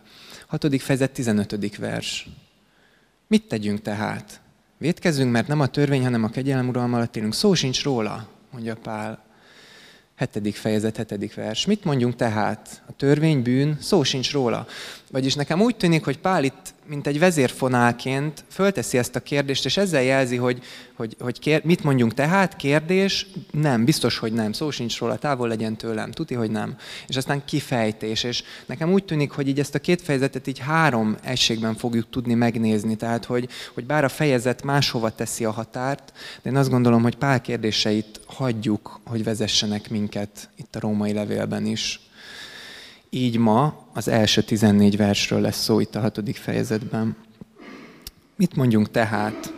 Hatodik 0.47 0.81
fejezet, 0.81 1.11
15. 1.11 1.77
vers. 1.77 2.27
Mit 3.27 3.47
tegyünk 3.47 3.81
tehát? 3.81 4.39
Védkezzünk, 4.77 5.31
mert 5.31 5.47
nem 5.47 5.59
a 5.59 5.67
törvény, 5.67 6.03
hanem 6.03 6.23
a 6.23 6.29
kegyelem 6.29 6.67
uralma 6.67 6.95
alatt 6.95 7.15
élünk. 7.15 7.33
Szó 7.33 7.53
sincs 7.53 7.83
róla, 7.83 8.33
mondja 8.55 8.75
Pál. 8.75 9.23
Hetedik 10.15 10.55
fejezet, 10.55 10.97
hetedik 10.97 11.33
vers. 11.33 11.65
Mit 11.65 11.83
mondjunk 11.83 12.15
tehát? 12.15 12.81
A 12.87 12.95
törvény, 12.95 13.41
bűn, 13.41 13.77
szó 13.81 14.03
sincs 14.03 14.31
róla. 14.31 14.67
Vagyis 15.11 15.35
nekem 15.35 15.61
úgy 15.61 15.75
tűnik, 15.75 16.03
hogy 16.03 16.17
Pál 16.17 16.43
itt 16.43 16.73
mint 16.87 17.07
egy 17.07 17.19
vezérfonálként 17.19 18.43
fölteszi 18.49 18.97
ezt 18.97 19.15
a 19.15 19.19
kérdést, 19.19 19.65
és 19.65 19.77
ezzel 19.77 20.01
jelzi, 20.01 20.35
hogy, 20.35 20.63
hogy, 20.93 21.15
hogy 21.19 21.39
kér, 21.39 21.61
mit 21.63 21.83
mondjunk 21.83 22.13
tehát, 22.13 22.55
kérdés, 22.55 23.27
nem, 23.51 23.85
biztos, 23.85 24.17
hogy 24.17 24.33
nem, 24.33 24.51
szó 24.51 24.71
sincs 24.71 24.99
róla, 24.99 25.17
távol 25.17 25.47
legyen 25.47 25.75
tőlem, 25.75 26.11
tuti, 26.11 26.33
hogy 26.33 26.51
nem. 26.51 26.75
És 27.07 27.17
aztán 27.17 27.45
kifejtés, 27.45 28.23
és 28.23 28.43
nekem 28.65 28.91
úgy 28.91 29.03
tűnik, 29.03 29.31
hogy 29.31 29.47
így 29.47 29.59
ezt 29.59 29.75
a 29.75 29.79
két 29.79 30.01
fejezetet 30.01 30.47
így 30.47 30.59
három 30.59 31.17
egységben 31.23 31.75
fogjuk 31.75 32.09
tudni 32.09 32.33
megnézni, 32.33 32.95
tehát 32.95 33.25
hogy, 33.25 33.49
hogy 33.73 33.85
bár 33.85 34.03
a 34.03 34.09
fejezet 34.09 34.63
máshova 34.63 35.09
teszi 35.09 35.45
a 35.45 35.51
határt, 35.51 36.13
de 36.41 36.49
én 36.49 36.55
azt 36.55 36.69
gondolom, 36.69 37.01
hogy 37.01 37.15
Pál 37.15 37.41
kérdéseit 37.41 38.19
hagyjuk, 38.25 38.99
hogy 39.05 39.23
vezessenek 39.23 39.89
minket 39.89 40.49
itt 40.55 40.75
a 40.75 40.79
római 40.79 41.13
levélben 41.13 41.65
is. 41.65 41.99
Így 43.15 43.37
ma 43.37 43.87
az 43.93 44.07
első 44.07 44.41
14 44.41 44.97
versről 44.97 45.41
lesz 45.41 45.63
szó 45.63 45.79
itt 45.79 45.95
a 45.95 45.99
hatodik 45.99 46.35
fejezetben. 46.35 47.15
Mit 48.35 48.55
mondjunk 48.55 48.91
tehát? 48.91 49.53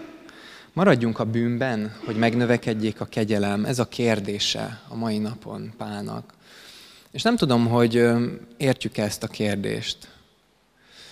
Maradjunk 0.73 1.19
a 1.19 1.25
bűnben, 1.25 1.95
hogy 2.05 2.15
megnövekedjék 2.15 3.01
a 3.01 3.05
kegyelem? 3.05 3.65
Ez 3.65 3.79
a 3.79 3.87
kérdése 3.87 4.81
a 4.87 4.95
mai 4.95 5.17
napon 5.17 5.73
Pálnak. 5.77 6.33
És 7.11 7.21
nem 7.21 7.35
tudom, 7.35 7.67
hogy 7.67 8.07
értjük 8.57 8.97
ezt 8.97 9.23
a 9.23 9.27
kérdést. 9.27 10.07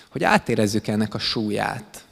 Hogy 0.08 0.24
átérezzük 0.24 0.86
ennek 0.86 1.14
a 1.14 1.18
súlyát. 1.18 2.04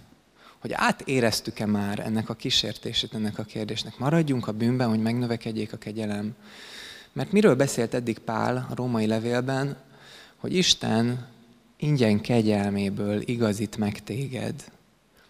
Hogy 0.58 0.72
átéreztük-e 0.72 1.66
már 1.66 1.98
ennek 1.98 2.28
a 2.28 2.34
kísértését, 2.34 3.14
ennek 3.14 3.38
a 3.38 3.42
kérdésnek. 3.44 3.98
Maradjunk 3.98 4.48
a 4.48 4.52
bűnben, 4.52 4.88
hogy 4.88 5.02
megnövekedjék 5.02 5.72
a 5.72 5.78
kegyelem. 5.78 6.34
Mert 7.12 7.32
miről 7.32 7.54
beszélt 7.54 7.94
eddig 7.94 8.18
Pál 8.18 8.66
a 8.70 8.74
római 8.74 9.06
levélben? 9.06 9.76
Hogy 10.44 10.56
Isten 10.56 11.26
ingyen 11.76 12.20
kegyelméből 12.20 13.20
igazít 13.20 13.76
meg 13.76 14.02
téged. 14.02 14.54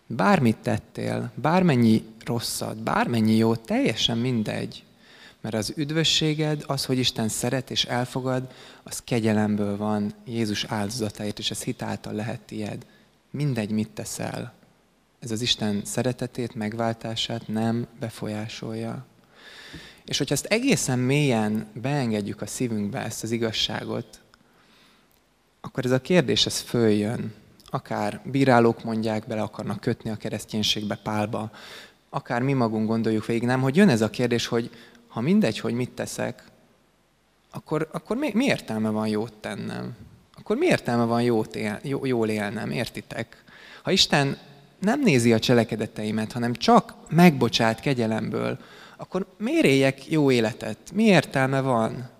Bármit 0.06 0.56
tettél, 0.56 1.32
bármennyi 1.34 2.04
rosszat, 2.24 2.76
bármennyi 2.76 3.36
jót, 3.36 3.60
teljesen 3.60 4.18
mindegy. 4.18 4.84
Mert 5.40 5.54
az 5.54 5.72
üdvösséged, 5.76 6.64
az, 6.66 6.84
hogy 6.84 6.98
Isten 6.98 7.28
szeret 7.28 7.70
és 7.70 7.84
elfogad, 7.84 8.52
az 8.82 9.02
kegyelemből 9.04 9.76
van 9.76 10.14
Jézus 10.26 10.64
áldozatáért, 10.64 11.38
és 11.38 11.50
ez 11.50 11.62
hitáltal 11.62 12.12
lehet 12.12 12.40
tied. 12.40 12.86
Mindegy, 13.30 13.70
mit 13.70 13.90
teszel. 13.90 14.52
Ez 15.20 15.30
az 15.30 15.40
Isten 15.40 15.80
szeretetét, 15.84 16.54
megváltását 16.54 17.48
nem 17.48 17.86
befolyásolja. 18.00 19.06
És 20.04 20.18
hogyha 20.18 20.34
ezt 20.34 20.44
egészen 20.44 20.98
mélyen 20.98 21.66
beengedjük 21.72 22.40
a 22.40 22.46
szívünkbe, 22.46 22.98
ezt 22.98 23.22
az 23.22 23.30
igazságot, 23.30 24.22
akkor 25.64 25.84
ez 25.84 25.90
a 25.90 26.00
kérdés, 26.00 26.46
ez 26.46 26.58
följön. 26.58 27.34
Akár 27.66 28.20
bírálók 28.24 28.84
mondják, 28.84 29.26
bele 29.26 29.42
akarnak 29.42 29.80
kötni 29.80 30.10
a 30.10 30.16
kereszténységbe, 30.16 30.94
pálba, 31.02 31.50
akár 32.10 32.42
mi 32.42 32.52
magunk 32.52 32.86
gondoljuk 32.86 33.26
végig, 33.26 33.42
nem, 33.42 33.60
hogy 33.60 33.76
jön 33.76 33.88
ez 33.88 34.00
a 34.00 34.10
kérdés, 34.10 34.46
hogy 34.46 34.70
ha 35.08 35.20
mindegy, 35.20 35.58
hogy 35.58 35.74
mit 35.74 35.90
teszek, 35.90 36.42
akkor, 37.50 37.88
akkor 37.92 38.16
mi, 38.16 38.30
mi 38.34 38.44
értelme 38.44 38.88
van 38.88 39.08
jót 39.08 39.32
tennem? 39.32 39.96
Akkor 40.38 40.56
mi 40.56 40.66
értelme 40.66 41.04
van 41.04 41.22
jót 41.22 41.56
él, 41.56 41.78
jó, 41.82 42.06
jól 42.06 42.28
élnem, 42.28 42.70
értitek? 42.70 43.44
Ha 43.82 43.90
Isten 43.90 44.38
nem 44.78 45.00
nézi 45.00 45.32
a 45.32 45.38
cselekedeteimet, 45.38 46.32
hanem 46.32 46.54
csak 46.54 46.94
megbocsát 47.08 47.80
kegyelemből, 47.80 48.58
akkor 48.96 49.26
miért 49.38 49.64
éljek 49.64 50.10
jó 50.10 50.30
életet? 50.30 50.78
Mi 50.92 51.04
értelme 51.04 51.60
van? 51.60 52.12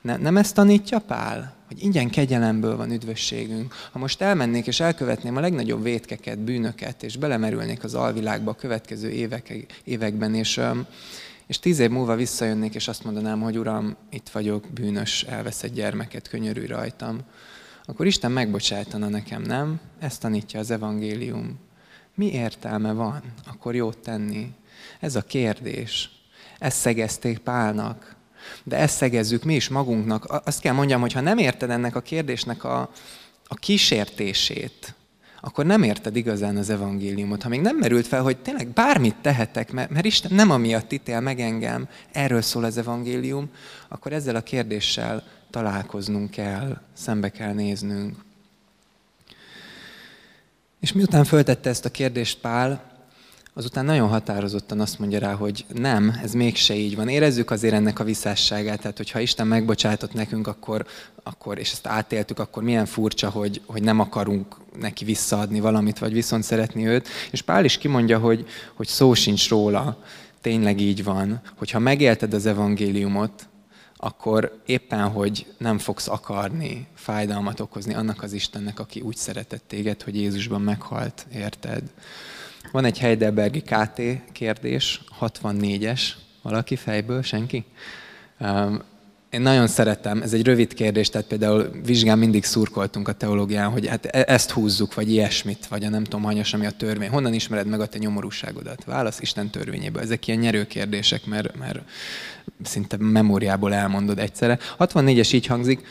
Ne, 0.00 0.16
nem 0.16 0.36
ezt 0.36 0.54
tanítja 0.54 0.98
Pál? 0.98 1.54
Hogy 1.68 1.82
ingyen 1.82 2.10
kegyelemből 2.10 2.76
van 2.76 2.90
üdvösségünk. 2.90 3.74
Ha 3.92 3.98
most 3.98 4.20
elmennék 4.20 4.66
és 4.66 4.80
elkövetném 4.80 5.36
a 5.36 5.40
legnagyobb 5.40 5.82
vétkeket, 5.82 6.38
bűnöket, 6.38 7.02
és 7.02 7.16
belemerülnék 7.16 7.84
az 7.84 7.94
alvilágba 7.94 8.50
a 8.50 8.54
következő 8.54 9.10
évek, 9.10 9.66
években, 9.84 10.34
és, 10.34 10.60
és 11.46 11.58
tíz 11.58 11.78
év 11.78 11.90
múlva 11.90 12.16
visszajönnék, 12.16 12.74
és 12.74 12.88
azt 12.88 13.04
mondanám, 13.04 13.40
hogy 13.40 13.58
Uram, 13.58 13.96
itt 14.10 14.28
vagyok, 14.28 14.66
bűnös, 14.74 15.22
elveszett 15.22 15.74
gyermeket, 15.74 16.28
könyörülj 16.28 16.66
rajtam, 16.66 17.18
akkor 17.84 18.06
Isten 18.06 18.32
megbocsátana 18.32 19.08
nekem, 19.08 19.42
nem? 19.42 19.80
Ezt 19.98 20.20
tanítja 20.20 20.60
az 20.60 20.70
evangélium. 20.70 21.58
Mi 22.14 22.32
értelme 22.32 22.92
van 22.92 23.22
akkor 23.46 23.74
jót 23.74 23.98
tenni? 23.98 24.52
Ez 25.00 25.16
a 25.16 25.22
kérdés. 25.22 26.10
Ezt 26.58 26.78
szegezték 26.78 27.38
Pálnak 27.38 28.18
de 28.64 28.76
ezt 28.76 28.96
szegezzük 28.96 29.44
mi 29.44 29.54
is 29.54 29.68
magunknak. 29.68 30.42
Azt 30.44 30.60
kell 30.60 30.74
mondjam, 30.74 31.00
hogy 31.00 31.12
ha 31.12 31.20
nem 31.20 31.38
érted 31.38 31.70
ennek 31.70 31.96
a 31.96 32.00
kérdésnek 32.00 32.64
a, 32.64 32.90
a 33.46 33.54
kísértését, 33.54 34.94
akkor 35.40 35.66
nem 35.66 35.82
érted 35.82 36.16
igazán 36.16 36.56
az 36.56 36.70
evangéliumot. 36.70 37.42
Ha 37.42 37.48
még 37.48 37.60
nem 37.60 37.76
merült 37.76 38.06
fel, 38.06 38.22
hogy 38.22 38.36
tényleg 38.36 38.68
bármit 38.68 39.16
tehetek, 39.22 39.72
mert, 39.72 39.90
mert 39.90 40.04
Isten 40.04 40.34
nem 40.34 40.50
amiatt 40.50 40.92
ítél 40.92 41.20
meg 41.20 41.40
engem, 41.40 41.88
erről 42.12 42.42
szól 42.42 42.64
az 42.64 42.78
evangélium, 42.78 43.50
akkor 43.88 44.12
ezzel 44.12 44.36
a 44.36 44.40
kérdéssel 44.40 45.22
találkoznunk 45.50 46.30
kell, 46.30 46.80
szembe 46.92 47.28
kell 47.28 47.52
néznünk. 47.52 48.16
És 50.80 50.92
miután 50.92 51.24
föltette 51.24 51.68
ezt 51.68 51.84
a 51.84 51.90
kérdést 51.90 52.38
Pál, 52.40 52.89
azután 53.54 53.84
nagyon 53.84 54.08
határozottan 54.08 54.80
azt 54.80 54.98
mondja 54.98 55.18
rá, 55.18 55.32
hogy 55.32 55.64
nem, 55.72 56.18
ez 56.22 56.32
mégse 56.32 56.74
így 56.74 56.96
van. 56.96 57.08
Érezzük 57.08 57.50
azért 57.50 57.74
ennek 57.74 57.98
a 57.98 58.04
visszásságát, 58.04 58.80
tehát 58.80 58.96
hogyha 58.96 59.20
Isten 59.20 59.46
megbocsátott 59.46 60.12
nekünk, 60.12 60.46
akkor, 60.46 60.86
akkor 61.22 61.58
és 61.58 61.72
ezt 61.72 61.86
átéltük, 61.86 62.38
akkor 62.38 62.62
milyen 62.62 62.86
furcsa, 62.86 63.30
hogy, 63.30 63.60
hogy 63.66 63.82
nem 63.82 64.00
akarunk 64.00 64.56
neki 64.78 65.04
visszaadni 65.04 65.60
valamit, 65.60 65.98
vagy 65.98 66.12
viszont 66.12 66.42
szeretni 66.42 66.86
őt. 66.86 67.08
És 67.30 67.42
Pál 67.42 67.64
is 67.64 67.78
kimondja, 67.78 68.18
hogy, 68.18 68.46
hogy 68.74 68.86
szó 68.86 69.14
sincs 69.14 69.48
róla, 69.48 70.02
tényleg 70.40 70.80
így 70.80 71.04
van, 71.04 71.40
hogyha 71.58 71.78
megélted 71.78 72.34
az 72.34 72.46
evangéliumot, 72.46 73.48
akkor 73.96 74.60
éppen, 74.66 75.08
hogy 75.08 75.46
nem 75.58 75.78
fogsz 75.78 76.08
akarni 76.08 76.86
fájdalmat 76.94 77.60
okozni 77.60 77.94
annak 77.94 78.22
az 78.22 78.32
Istennek, 78.32 78.78
aki 78.78 79.00
úgy 79.00 79.16
szeretett 79.16 79.64
téged, 79.66 80.02
hogy 80.02 80.16
Jézusban 80.16 80.60
meghalt, 80.60 81.26
érted? 81.34 81.82
Van 82.72 82.84
egy 82.84 82.98
Heidelbergi 82.98 83.60
KT 83.60 84.02
kérdés, 84.32 85.00
64-es, 85.20 86.00
valaki 86.42 86.76
fejből, 86.76 87.22
senki? 87.22 87.64
Én 89.30 89.40
nagyon 89.40 89.66
szeretem, 89.66 90.22
ez 90.22 90.32
egy 90.32 90.44
rövid 90.44 90.74
kérdés, 90.74 91.08
tehát 91.08 91.26
például 91.26 91.70
vizsgán 91.84 92.18
mindig 92.18 92.44
szurkoltunk 92.44 93.08
a 93.08 93.12
teológián, 93.12 93.70
hogy 93.70 93.88
hát 93.88 94.06
e- 94.06 94.24
ezt 94.26 94.50
húzzuk, 94.50 94.94
vagy 94.94 95.10
ilyesmit, 95.10 95.66
vagy 95.66 95.84
a 95.84 95.88
nem 95.88 96.04
tudom, 96.04 96.22
hanyas, 96.22 96.54
ami 96.54 96.66
a 96.66 96.70
törvény. 96.70 97.08
Honnan 97.08 97.34
ismered 97.34 97.66
meg 97.66 97.80
a 97.80 97.86
te 97.86 97.98
nyomorúságodat? 97.98 98.84
Válasz 98.84 99.20
Isten 99.20 99.50
törvényéből. 99.50 100.02
Ezek 100.02 100.26
ilyen 100.26 100.40
nyerő 100.40 100.66
kérdések, 100.66 101.26
mert, 101.26 101.56
mert 101.56 101.80
szinte 102.62 102.96
memóriából 102.98 103.74
elmondod 103.74 104.18
egyszerre. 104.18 104.58
64-es 104.78 105.34
így 105.34 105.46
hangzik, 105.46 105.86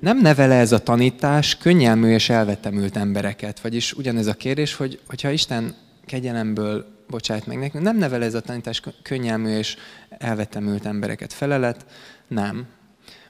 nem 0.00 0.20
nevele 0.20 0.54
ez 0.54 0.72
a 0.72 0.78
tanítás 0.78 1.56
könnyelmű 1.56 2.12
és 2.12 2.28
elvetemült 2.28 2.96
embereket? 2.96 3.60
Vagyis 3.60 3.92
ugyanez 3.92 4.26
a 4.26 4.34
kérdés, 4.34 4.74
hogy 4.74 5.00
hogyha 5.06 5.30
Isten 5.30 5.74
kegyelemből 6.10 6.86
bocsát 7.08 7.46
meg 7.46 7.58
nekünk, 7.58 7.84
nem 7.84 7.96
nevele 7.96 8.24
ez 8.24 8.34
a 8.34 8.40
tanítás 8.40 8.82
könnyelmű 9.02 9.56
és 9.56 9.76
elvetemült 10.08 10.86
embereket 10.86 11.32
felelet, 11.32 11.86
nem. 12.26 12.66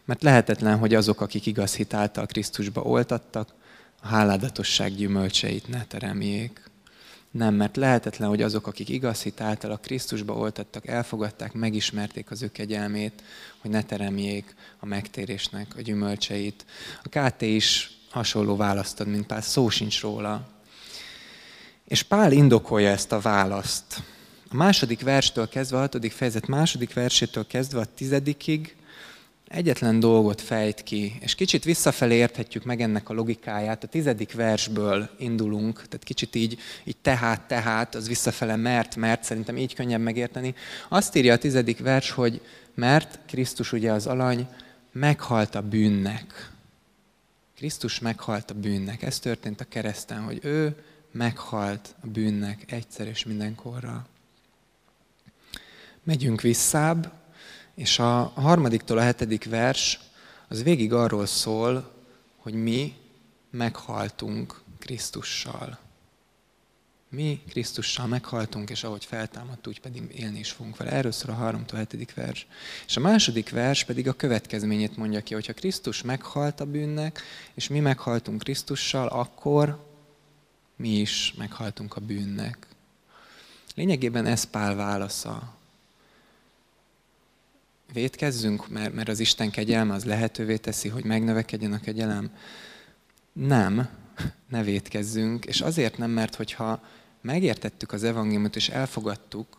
Mert 0.04 0.22
lehetetlen, 0.22 0.78
hogy 0.78 0.94
azok, 0.94 1.20
akik 1.20 1.46
igaz 1.46 1.74
hit 1.74 1.94
által 1.94 2.26
Krisztusba 2.26 2.82
oltattak, 2.82 3.48
a 4.02 4.06
háládatosság 4.06 4.94
gyümölcseit 4.94 5.68
ne 5.68 5.84
teremjék. 5.84 6.70
Nem, 7.30 7.54
mert 7.54 7.76
lehetetlen, 7.76 8.28
hogy 8.28 8.42
azok, 8.42 8.66
akik 8.66 8.88
igaz 8.88 9.22
hit 9.22 9.40
által 9.40 9.70
a 9.70 9.76
Krisztusba 9.76 10.34
oltattak, 10.34 10.86
elfogadták, 10.86 11.52
megismerték 11.52 12.30
az 12.30 12.42
ő 12.42 12.48
kegyelmét, 12.48 13.22
hogy 13.58 13.70
ne 13.70 13.82
teremjék 13.82 14.54
a 14.78 14.86
megtérésnek 14.86 15.76
a 15.76 15.80
gyümölcseit. 15.80 16.64
A 17.02 17.08
KT 17.08 17.42
is 17.42 17.98
hasonló 18.10 18.56
választad, 18.56 19.06
mint 19.06 19.26
Pál, 19.26 19.40
szó 19.40 19.68
sincs 19.68 20.00
róla. 20.00 20.59
És 21.90 22.03
Pál 22.03 22.33
indokolja 22.33 22.88
ezt 22.88 23.12
a 23.12 23.20
választ. 23.20 24.03
A 24.50 24.57
második 24.57 25.03
verstől 25.03 25.48
kezdve, 25.48 25.76
a 25.76 25.81
hatodik 25.81 26.12
fejezet 26.12 26.46
második 26.46 26.94
versétől 26.94 27.46
kezdve 27.46 27.81
a 27.81 27.94
tizedikig 27.94 28.76
egyetlen 29.48 30.00
dolgot 30.00 30.40
fejt 30.40 30.83
ki, 30.83 31.18
és 31.20 31.35
kicsit 31.35 31.64
visszafelé 31.64 32.14
érthetjük 32.14 32.64
meg 32.64 32.81
ennek 32.81 33.09
a 33.09 33.12
logikáját. 33.12 33.85
A 33.85 33.87
tizedik 33.87 34.35
versből 34.35 35.11
indulunk, 35.18 35.74
tehát 35.74 36.05
kicsit 36.05 36.35
így, 36.35 36.59
így 36.85 36.96
tehát, 37.03 37.40
tehát, 37.40 37.94
az 37.94 38.09
visszafele 38.09 38.57
mert, 38.57 38.96
mert, 38.96 39.24
szerintem 39.24 39.57
így 39.57 39.74
könnyebb 39.74 40.00
megérteni. 40.00 40.55
Azt 40.88 41.16
írja 41.16 41.33
a 41.33 41.38
tizedik 41.38 41.79
vers, 41.79 42.11
hogy 42.11 42.40
mert 42.74 43.18
Krisztus 43.26 43.72
ugye 43.72 43.92
az 43.92 44.07
alany 44.07 44.48
meghalt 44.92 45.55
a 45.55 45.62
bűnnek. 45.62 46.50
Krisztus 47.57 47.98
meghalt 47.98 48.50
a 48.50 48.55
bűnnek. 48.55 49.03
Ez 49.03 49.18
történt 49.18 49.61
a 49.61 49.68
kereszten, 49.68 50.22
hogy 50.22 50.38
ő 50.42 50.76
meghalt 51.10 51.94
a 52.02 52.06
bűnnek 52.06 52.72
egyszer 52.72 53.06
és 53.06 53.24
mindenkorra. 53.24 54.06
Megyünk 56.02 56.40
visszább, 56.40 57.12
és 57.74 57.98
a 57.98 58.32
harmadiktól 58.34 58.98
a 58.98 59.02
hetedik 59.02 59.44
vers 59.44 60.00
az 60.48 60.62
végig 60.62 60.92
arról 60.92 61.26
szól, 61.26 61.92
hogy 62.36 62.54
mi 62.54 62.96
meghaltunk 63.50 64.60
Krisztussal. 64.78 65.78
Mi 67.08 67.42
Krisztussal 67.48 68.06
meghaltunk, 68.06 68.70
és 68.70 68.84
ahogy 68.84 69.04
feltámadt, 69.04 69.66
úgy 69.66 69.80
pedig 69.80 70.02
élni 70.16 70.38
is 70.38 70.50
fogunk 70.50 70.76
vele. 70.76 70.90
Erről 70.90 71.12
szól 71.12 71.34
a 71.34 71.36
3 71.36 71.64
hetedik 71.72 72.14
vers. 72.14 72.46
És 72.86 72.96
a 72.96 73.00
második 73.00 73.50
vers 73.50 73.84
pedig 73.84 74.08
a 74.08 74.12
következményét 74.12 74.96
mondja 74.96 75.20
ki, 75.20 75.34
hogyha 75.34 75.52
Krisztus 75.52 76.02
meghalt 76.02 76.60
a 76.60 76.64
bűnnek, 76.64 77.22
és 77.54 77.68
mi 77.68 77.80
meghaltunk 77.80 78.42
Krisztussal, 78.42 79.06
akkor 79.06 79.89
mi 80.80 80.88
is 80.88 81.34
meghaltunk 81.36 81.96
a 81.96 82.00
bűnnek. 82.00 82.66
Lényegében 83.74 84.26
ez 84.26 84.44
Pál 84.44 84.74
válasza 84.74 85.54
védkezzünk, 87.92 88.68
mert, 88.68 88.94
mert 88.94 89.08
az 89.08 89.20
Isten 89.20 89.50
kegyelme 89.50 89.94
az 89.94 90.04
lehetővé 90.04 90.56
teszi, 90.56 90.88
hogy 90.88 91.04
megnövekedjen 91.04 91.72
a 91.72 91.80
kegyelem? 91.80 92.36
Nem, 93.32 93.88
ne 94.48 94.62
védkezzünk, 94.62 95.44
és 95.44 95.60
azért 95.60 95.98
nem, 95.98 96.10
mert 96.10 96.34
hogyha 96.34 96.84
megértettük 97.20 97.92
az 97.92 98.04
evangéliumot 98.04 98.56
és 98.56 98.68
elfogadtuk, 98.68 99.56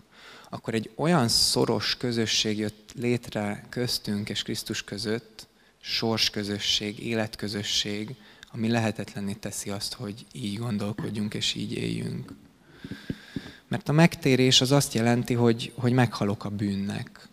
akkor 0.49 0.73
egy 0.73 0.91
olyan 0.95 1.27
szoros 1.27 1.97
közösség 1.97 2.57
jött 2.57 2.91
létre 2.95 3.65
köztünk 3.69 4.29
és 4.29 4.43
Krisztus 4.43 4.83
között, 4.83 5.47
sorsközösség, 5.81 6.99
életközösség, 6.99 8.15
ami 8.53 8.69
lehetetlenné 8.69 9.33
teszi 9.33 9.69
azt, 9.69 9.93
hogy 9.93 10.25
így 10.31 10.57
gondolkodjunk 10.57 11.33
és 11.33 11.53
így 11.53 11.73
éljünk. 11.73 12.33
Mert 13.67 13.89
a 13.89 13.91
megtérés 13.91 14.61
az 14.61 14.71
azt 14.71 14.93
jelenti, 14.93 15.33
hogy, 15.33 15.73
hogy 15.75 15.91
meghalok 15.93 16.45
a 16.45 16.49
bűnnek. 16.49 17.29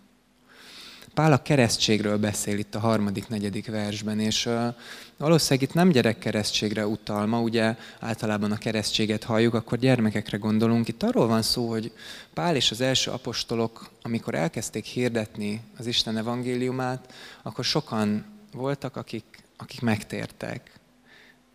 Pál 1.14 1.32
a 1.32 1.42
keresztségről 1.42 2.18
beszél 2.18 2.58
itt 2.58 2.74
a 2.74 2.78
harmadik, 2.78 3.28
negyedik 3.28 3.66
versben, 3.66 4.20
és 4.20 4.46
uh, 4.46 4.74
valószínűleg 5.16 5.68
itt 5.68 5.74
nem 5.74 5.88
gyerekkeresztségre 5.88 6.86
utal, 6.86 7.26
ma 7.26 7.40
ugye 7.40 7.76
általában 8.00 8.52
a 8.52 8.58
keresztséget 8.58 9.24
halljuk, 9.24 9.54
akkor 9.54 9.78
gyermekekre 9.78 10.36
gondolunk. 10.36 10.88
Itt 10.88 11.02
arról 11.02 11.26
van 11.26 11.42
szó, 11.42 11.68
hogy 11.68 11.92
Pál 12.34 12.56
és 12.56 12.70
az 12.70 12.80
első 12.80 13.10
apostolok, 13.10 13.90
amikor 14.02 14.34
elkezdték 14.34 14.84
hirdetni 14.84 15.60
az 15.78 15.86
Isten 15.86 16.16
evangéliumát, 16.16 17.12
akkor 17.42 17.64
sokan 17.64 18.24
voltak, 18.52 18.96
akik, 18.96 19.42
akik 19.56 19.80
megtértek. 19.80 20.77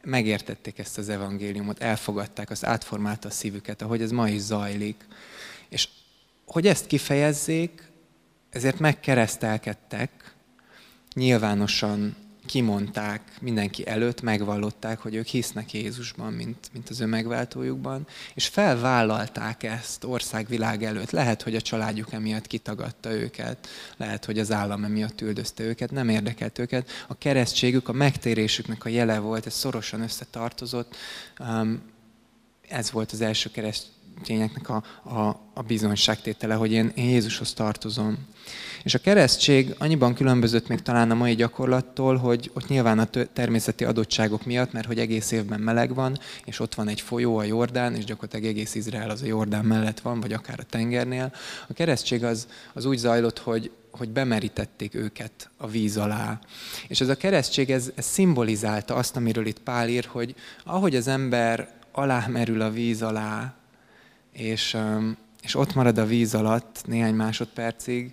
Megértették 0.04 0.80
ezt 0.80 0.98
az 0.98 1.10
evangéliumot, 1.10 1.82
elfogadták, 1.82 2.50
az 2.50 2.66
átformálta 2.66 3.28
a 3.28 3.32
szívüket, 3.32 3.82
ahogy 3.82 4.02
ez 4.02 4.12
ma 4.12 4.30
is 4.30 4.42
zajlik. 4.42 5.06
És 5.70 5.88
hogy 6.46 6.68
ezt 6.68 6.86
kifejezzék, 6.86 7.92
ezért 8.50 8.80
megkeresztelkedtek, 8.80 10.34
nyilvánosan 11.14 12.16
kimondták 12.54 13.22
mindenki 13.42 13.88
előtt, 13.88 14.22
megvallották, 14.22 15.00
hogy 15.00 15.16
ők 15.16 15.26
hisznek 15.26 15.74
Jézusban, 15.74 16.34
mint, 16.34 16.70
mint 16.74 16.90
az 16.90 17.02
ő 17.02 17.06
megváltójukban, 17.06 18.08
és 18.34 18.48
felvállalták 18.48 19.64
ezt 19.64 20.04
országvilág 20.04 20.84
előtt. 20.84 21.12
Lehet, 21.12 21.42
hogy 21.42 21.56
a 21.56 21.62
családjuk 21.62 22.12
emiatt 22.12 22.48
kitagadta 22.48 23.12
őket, 23.12 23.68
lehet, 23.98 24.26
hogy 24.26 24.40
az 24.40 24.52
állam 24.52 24.84
emiatt 24.84 25.22
üldözte 25.22 25.64
őket, 25.64 25.92
nem 25.92 26.10
érdekelt 26.10 26.60
őket. 26.60 26.90
A 27.08 27.18
keresztségük, 27.18 27.90
a 27.90 27.94
megtérésüknek 27.94 28.86
a 28.86 28.90
jele 28.90 29.20
volt, 29.20 29.46
ez 29.46 29.54
szorosan 29.54 30.02
összetartozott. 30.02 30.96
Um, 31.40 31.82
ez 32.68 32.92
volt 32.92 33.12
az 33.12 33.22
első 33.22 33.52
kereszt, 33.52 33.86
tényeknek 34.24 34.70
a, 34.70 34.84
a, 35.04 35.40
a 35.54 35.62
bizonyságtétele, 35.62 36.54
hogy 36.54 36.72
én, 36.72 36.92
én 36.96 37.10
Jézushoz 37.10 37.54
tartozom. 37.54 38.18
És 38.84 38.94
a 38.94 39.00
keresztség 39.00 39.76
annyiban 39.78 40.14
különbözött 40.14 40.68
még 40.68 40.82
talán 40.82 41.12
a 41.12 41.16
mai 41.16 41.36
gyakorlattól, 41.36 42.18
hogy 42.18 42.52
ott 42.54 42.68
nyilván 42.68 43.00
a 43.00 43.08
természeti 43.34 43.84
adottságok 43.84 44.46
miatt, 44.46 44.72
mert 44.72 44.88
hogy 44.88 45.00
egész 45.00 45.32
évben 45.32 45.60
meleg 45.60 45.94
van, 45.94 46.20
és 46.46 46.60
ott 46.60 46.76
van 46.76 46.88
egy 46.88 47.02
folyó, 47.02 47.38
a 47.38 47.44
Jordán, 47.44 47.96
és 47.96 48.04
gyakorlatilag 48.04 48.46
egész 48.46 48.76
Izrael 48.76 49.10
az 49.10 49.22
a 49.22 49.26
Jordán 49.26 49.66
mellett 49.66 50.00
van, 50.00 50.20
vagy 50.20 50.34
akár 50.34 50.60
a 50.60 50.64
tengernél. 50.70 51.34
A 51.68 51.74
keresztség 51.74 52.24
az, 52.24 52.48
az 52.74 52.86
úgy 52.86 52.98
zajlott, 52.98 53.40
hogy, 53.40 53.72
hogy 53.92 54.10
bemerítették 54.10 54.96
őket 54.96 55.50
a 55.58 55.68
víz 55.68 55.98
alá. 55.98 56.40
És 56.88 57.02
ez 57.02 57.10
a 57.10 57.16
keresztség, 57.16 57.72
ez, 57.72 57.92
ez 57.96 58.06
szimbolizálta 58.06 58.96
azt, 58.96 59.16
amiről 59.16 59.46
itt 59.46 59.60
Pál 59.60 59.90
ír, 59.90 60.06
hogy 60.06 60.36
ahogy 60.64 60.96
az 60.96 61.08
ember 61.08 61.74
alá 61.92 62.28
merül 62.28 62.62
a 62.62 62.72
víz 62.72 63.02
alá, 63.02 63.54
és, 64.34 64.78
és 65.42 65.56
ott 65.56 65.74
marad 65.74 65.98
a 65.98 66.06
víz 66.06 66.36
alatt 66.36 66.82
néhány 66.86 67.14
másodpercig, 67.14 68.12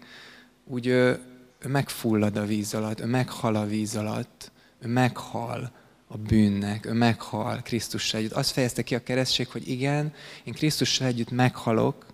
úgy 0.71 0.87
ő, 0.87 1.21
ő 1.59 1.69
megfullad 1.69 2.37
a 2.37 2.45
víz 2.45 2.75
alatt, 2.75 3.01
ő 3.01 3.05
meghal 3.05 3.55
a 3.55 3.67
víz 3.67 3.97
alatt, 3.97 4.53
ő 4.81 4.89
meghal 4.89 5.73
a 6.07 6.17
bűnnek, 6.17 6.87
ő 6.87 6.93
meghal 6.93 7.61
Krisztussal 7.63 8.21
együtt. 8.21 8.33
Azt 8.33 8.51
fejezte 8.51 8.83
ki 8.83 8.95
a 8.95 9.03
keresztség, 9.03 9.49
hogy 9.49 9.69
igen, 9.69 10.13
én 10.45 10.55
Krisztussal 10.55 11.07
együtt 11.07 11.31
meghalok, 11.31 12.07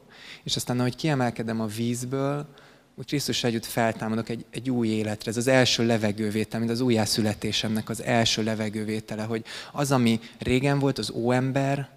és 0.44 0.56
aztán, 0.56 0.78
ahogy 0.78 0.96
kiemelkedem 0.96 1.60
a 1.60 1.66
vízből, 1.66 2.48
úgy 2.94 3.06
Krisztussal 3.06 3.50
együtt 3.50 3.64
feltámadok 3.64 4.28
egy, 4.28 4.44
egy 4.50 4.70
új 4.70 4.88
életre. 4.88 5.30
Ez 5.30 5.36
az 5.36 5.46
első 5.46 5.86
levegővétel, 5.86 6.58
mint 6.58 6.70
az 6.70 6.80
újjászületésemnek 6.80 7.88
az 7.88 8.02
első 8.02 8.42
levegővétele, 8.42 9.22
hogy 9.22 9.44
az, 9.72 9.92
ami 9.92 10.20
régen 10.38 10.78
volt, 10.78 10.98
az 10.98 11.10
óember, 11.10 11.95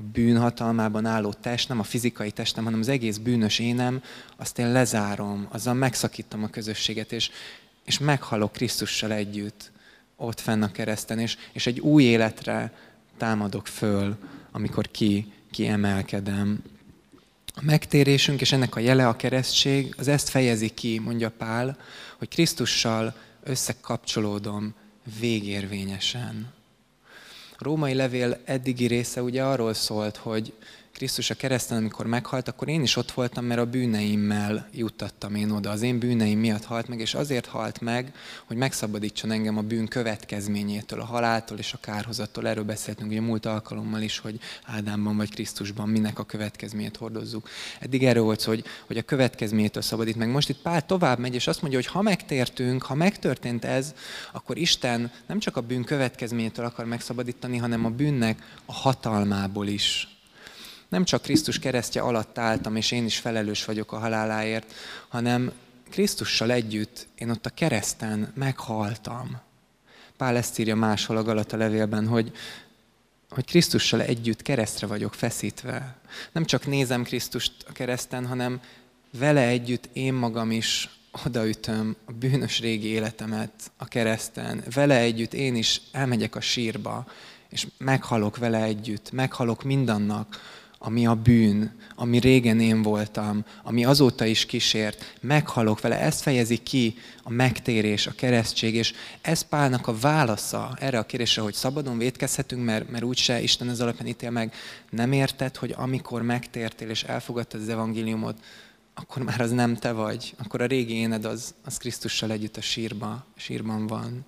a 0.00 0.10
bűnhatalmában 0.12 1.06
álló 1.06 1.32
test, 1.32 1.68
nem 1.68 1.78
a 1.78 1.82
fizikai 1.82 2.30
testem, 2.30 2.64
hanem 2.64 2.80
az 2.80 2.88
egész 2.88 3.16
bűnös 3.16 3.58
énem, 3.58 4.02
azt 4.36 4.58
én 4.58 4.72
lezárom, 4.72 5.46
azzal 5.50 5.74
megszakítom 5.74 6.42
a 6.42 6.48
közösséget, 6.48 7.12
és, 7.12 7.30
és 7.84 7.98
meghalok 7.98 8.52
Krisztussal 8.52 9.12
együtt 9.12 9.70
ott 10.16 10.40
fenn 10.40 10.62
a 10.62 10.70
kereszten, 10.70 11.18
és, 11.18 11.36
és 11.52 11.66
egy 11.66 11.80
új 11.80 12.02
életre 12.02 12.72
támadok 13.16 13.66
föl, 13.66 14.16
amikor 14.50 14.90
ki, 14.90 15.32
ki 15.50 15.66
emelkedem. 15.66 16.62
A 17.54 17.60
megtérésünk 17.62 18.40
és 18.40 18.52
ennek 18.52 18.76
a 18.76 18.80
jele 18.80 19.08
a 19.08 19.16
keresztség, 19.16 19.94
az 19.98 20.08
ezt 20.08 20.28
fejezi 20.28 20.68
ki, 20.68 20.98
mondja 20.98 21.30
Pál, 21.30 21.78
hogy 22.18 22.28
Krisztussal 22.28 23.14
összekapcsolódom 23.42 24.74
végérvényesen. 25.18 26.52
Római 27.60 27.94
levél 27.94 28.38
eddigi 28.44 28.86
része 28.86 29.22
ugye 29.22 29.44
arról 29.44 29.74
szólt, 29.74 30.16
hogy 30.16 30.52
Krisztus 30.92 31.30
a 31.30 31.34
kereszten, 31.34 31.76
amikor 31.76 32.06
meghalt, 32.06 32.48
akkor 32.48 32.68
én 32.68 32.82
is 32.82 32.96
ott 32.96 33.12
voltam, 33.12 33.44
mert 33.44 33.60
a 33.60 33.66
bűneimmel 33.66 34.68
juttattam 34.72 35.34
én 35.34 35.50
oda. 35.50 35.70
Az 35.70 35.82
én 35.82 35.98
bűneim 35.98 36.38
miatt 36.38 36.64
halt 36.64 36.88
meg, 36.88 37.00
és 37.00 37.14
azért 37.14 37.46
halt 37.46 37.80
meg, 37.80 38.12
hogy 38.44 38.56
megszabadítson 38.56 39.30
engem 39.30 39.58
a 39.58 39.62
bűn 39.62 39.88
következményétől, 39.88 41.00
a 41.00 41.04
haláltól 41.04 41.58
és 41.58 41.72
a 41.72 41.78
kárhozattól. 41.80 42.48
Erről 42.48 42.64
beszéltünk 42.64 43.10
ugye 43.10 43.20
múlt 43.20 43.46
alkalommal 43.46 44.00
is, 44.00 44.18
hogy 44.18 44.40
Ádámban 44.64 45.16
vagy 45.16 45.30
Krisztusban 45.30 45.88
minek 45.88 46.18
a 46.18 46.24
következményét 46.24 46.96
hordozzuk. 46.96 47.48
Eddig 47.80 48.04
erről 48.04 48.22
volt 48.22 48.40
szó, 48.40 48.50
hogy, 48.50 48.64
hogy 48.86 48.98
a 48.98 49.02
következményétől 49.02 49.82
szabadít 49.82 50.16
meg. 50.16 50.28
Most 50.28 50.48
itt 50.48 50.62
Pál 50.62 50.86
tovább 50.86 51.18
megy, 51.18 51.34
és 51.34 51.46
azt 51.46 51.60
mondja, 51.60 51.78
hogy 51.78 51.88
ha 51.88 52.02
megtértünk, 52.02 52.82
ha 52.82 52.94
megtörtént 52.94 53.64
ez, 53.64 53.94
akkor 54.32 54.56
Isten 54.56 55.10
nem 55.26 55.38
csak 55.38 55.56
a 55.56 55.60
bűn 55.60 55.84
következményétől 55.84 56.64
akar 56.64 56.84
megszabadítani, 56.84 57.56
hanem 57.56 57.84
a 57.84 57.90
bűnnek 57.90 58.56
a 58.64 58.72
hatalmából 58.72 59.66
is 59.66 60.09
nem 60.90 61.04
csak 61.04 61.22
Krisztus 61.22 61.58
keresztje 61.58 62.00
alatt 62.00 62.38
álltam, 62.38 62.76
és 62.76 62.90
én 62.90 63.04
is 63.04 63.18
felelős 63.18 63.64
vagyok 63.64 63.92
a 63.92 63.98
haláláért, 63.98 64.74
hanem 65.08 65.52
Krisztussal 65.90 66.50
együtt 66.50 67.06
én 67.14 67.30
ott 67.30 67.46
a 67.46 67.50
kereszten 67.50 68.32
meghaltam. 68.34 69.40
Pál 70.16 70.36
ezt 70.36 70.58
írja 70.58 70.76
máshol 70.76 71.16
a 71.16 71.22
Galata 71.22 71.56
levélben, 71.56 72.06
hogy, 72.06 72.32
hogy 73.28 73.44
Krisztussal 73.44 74.02
együtt 74.02 74.42
keresztre 74.42 74.86
vagyok 74.86 75.14
feszítve. 75.14 75.96
Nem 76.32 76.44
csak 76.44 76.66
nézem 76.66 77.02
Krisztust 77.02 77.52
a 77.68 77.72
kereszten, 77.72 78.26
hanem 78.26 78.60
vele 79.18 79.46
együtt 79.46 79.88
én 79.92 80.14
magam 80.14 80.50
is 80.50 80.88
odaütöm 81.24 81.96
a 82.04 82.12
bűnös 82.12 82.60
régi 82.60 82.86
életemet 82.86 83.70
a 83.76 83.84
kereszten. 83.84 84.64
Vele 84.74 84.98
együtt 84.98 85.34
én 85.34 85.56
is 85.56 85.80
elmegyek 85.92 86.34
a 86.34 86.40
sírba, 86.40 87.06
és 87.48 87.66
meghalok 87.78 88.36
vele 88.36 88.62
együtt, 88.62 89.12
meghalok 89.12 89.62
mindannak, 89.62 90.40
ami 90.82 91.06
a 91.06 91.14
bűn, 91.14 91.72
ami 91.94 92.18
régen 92.18 92.60
én 92.60 92.82
voltam, 92.82 93.44
ami 93.62 93.84
azóta 93.84 94.24
is 94.24 94.46
kísért, 94.46 95.16
meghalok 95.20 95.80
vele. 95.80 95.98
Ezt 95.98 96.20
fejezi 96.20 96.56
ki 96.56 96.94
a 97.22 97.30
megtérés, 97.30 98.06
a 98.06 98.12
keresztség, 98.12 98.74
és 98.74 98.92
ez 99.20 99.42
Pálnak 99.42 99.86
a 99.86 99.98
válasza 99.98 100.76
erre 100.78 100.98
a 100.98 101.06
kérdésre, 101.06 101.42
hogy 101.42 101.54
szabadon 101.54 101.98
védkezhetünk, 101.98 102.64
mert, 102.64 102.90
mert 102.90 103.04
úgyse 103.04 103.40
Isten 103.40 103.68
ez 103.68 103.80
alapján 103.80 104.06
ítél 104.06 104.30
meg. 104.30 104.54
Nem 104.90 105.12
érted, 105.12 105.56
hogy 105.56 105.74
amikor 105.76 106.22
megtértél 106.22 106.88
és 106.88 107.02
elfogadtad 107.02 107.60
az 107.60 107.68
evangéliumot, 107.68 108.38
akkor 108.94 109.22
már 109.22 109.40
az 109.40 109.50
nem 109.50 109.76
te 109.76 109.92
vagy, 109.92 110.34
akkor 110.38 110.60
a 110.60 110.66
régi 110.66 110.94
éned 110.94 111.24
az, 111.24 111.54
az 111.64 111.76
Krisztussal 111.76 112.30
együtt 112.30 112.56
a 112.56 112.60
sírba, 112.60 113.26
sírban 113.36 113.86
van, 113.86 114.24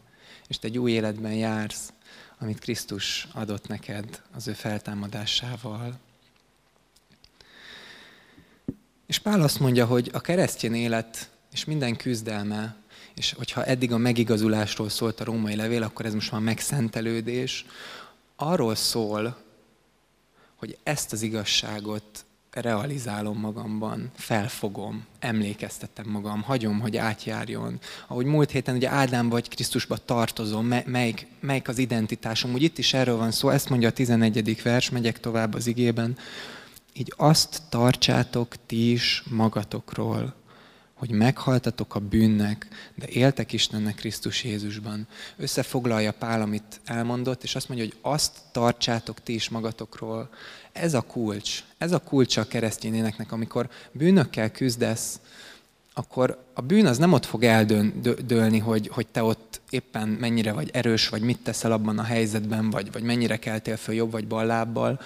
és 0.49 0.59
te 0.59 0.67
egy 0.67 0.79
új 0.79 0.91
életben 0.91 1.33
jársz, 1.33 1.93
amit 2.39 2.59
Krisztus 2.59 3.29
adott 3.33 3.69
neked 3.69 4.23
az 4.35 4.49
ő 4.49 4.53
feltámadásával. 4.53 6.01
És 9.07 9.19
Pál 9.19 9.41
azt 9.41 9.61
mondja, 9.61 9.87
hogy 9.87 10.11
a 10.13 10.21
keresztény 10.21 10.75
élet 10.75 11.31
és 11.53 11.65
minden 11.65 11.97
küzdelme, 11.97 12.77
és 13.15 13.33
hogyha 13.33 13.65
eddig 13.65 13.93
a 13.93 13.99
megigazulásról 13.99 14.89
szólt 14.89 15.21
a 15.21 15.25
római 15.25 15.57
levél, 15.57 15.83
akkor 15.83 16.07
ez 16.07 16.15
most 16.15 16.33
már 16.33 16.41
megszentelődés, 16.41 17.67
arról 18.37 18.75
szól, 18.75 19.37
hogy 20.57 20.79
ezt 20.83 21.13
az 21.13 21.23
igazságot 21.23 22.25
realizálom 22.51 23.39
magamban, 23.39 24.11
felfogom, 24.17 25.07
emlékeztetem 25.19 26.09
magam, 26.09 26.43
hagyom, 26.43 26.81
hogy 26.81 26.97
átjárjon. 26.97 27.79
Ahogy 28.07 28.27
múlt 28.27 28.51
héten 28.51 28.75
ugye 28.75 28.91
Ádám 28.91 29.29
vagy 29.29 29.49
Krisztusba 29.49 29.97
tartozom, 29.97 30.67
melyik, 30.85 31.27
melyik 31.41 31.69
az 31.69 31.79
identitásom. 31.79 32.53
Úgy 32.53 32.63
itt 32.63 32.79
is 32.79 32.95
erről 32.95 33.17
van 33.17 33.31
szó, 33.31 33.49
ezt 33.49 33.69
mondja 33.69 33.89
a 33.89 33.93
11. 33.93 34.63
vers, 34.63 34.91
megyek 34.91 35.21
tovább 35.21 35.55
az 35.55 35.67
igében, 35.67 36.17
így 36.93 37.13
azt 37.17 37.63
tartsátok 37.69 38.55
ti 38.67 38.91
is 38.91 39.23
magatokról, 39.31 40.35
hogy 40.95 41.11
meghaltatok 41.11 41.95
a 41.95 42.01
bűnnek, 42.01 42.69
de 42.95 43.07
éltek 43.09 43.53
Istennek 43.53 43.95
Krisztus 43.95 44.45
Jézusban. 44.45 45.07
Összefoglalja 45.37 46.13
Pál, 46.13 46.41
amit 46.41 46.81
elmondott, 46.85 47.43
és 47.43 47.55
azt 47.55 47.69
mondja, 47.69 47.87
hogy 47.87 48.13
azt 48.13 48.39
tartsátok 48.53 49.23
ti 49.23 49.35
is 49.35 49.49
magatokról. 49.49 50.29
Ez 50.73 50.95
a 50.95 51.01
kulcs. 51.01 51.65
Ez 51.79 51.93
a 51.93 51.99
kulcsa 51.99 52.41
a 52.41 52.47
keresztény 52.47 52.95
éneknek, 52.95 53.33
amikor 53.33 53.69
bűnökkel 53.93 54.51
küzdesz, 54.51 55.21
akkor 55.95 56.45
a 56.55 56.61
bűn 56.61 56.87
az 56.87 56.99
nem 56.99 57.13
ott 57.13 57.25
fog 57.25 57.45
eldőlni, 57.45 58.59
hogy, 58.59 58.89
hogy 58.89 59.07
te 59.07 59.23
ott 59.23 59.61
éppen 59.71 60.09
mennyire 60.09 60.53
vagy 60.53 60.71
erős, 60.73 61.09
vagy 61.09 61.23
mit 61.23 61.39
teszel 61.43 61.73
abban 61.73 61.99
a 61.99 62.03
helyzetben, 62.03 62.71
vagy, 62.71 62.93
vagy 62.93 63.03
mennyire 63.03 63.37
keltél 63.37 63.77
föl 63.77 63.95
jobb 63.95 64.11
vagy 64.11 64.27
bal 64.27 64.47
lábbal, 64.47 65.01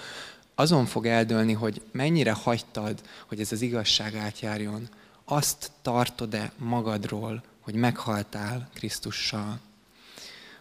azon 0.59 0.85
fog 0.85 1.05
eldőlni, 1.05 1.53
hogy 1.53 1.81
mennyire 1.91 2.31
hagytad, 2.31 3.01
hogy 3.27 3.39
ez 3.39 3.51
az 3.51 3.61
igazság 3.61 4.15
átjárjon. 4.15 4.89
Azt 5.25 5.71
tartod-e 5.81 6.51
magadról, 6.57 7.43
hogy 7.59 7.73
meghaltál 7.73 8.69
Krisztussal? 8.73 9.59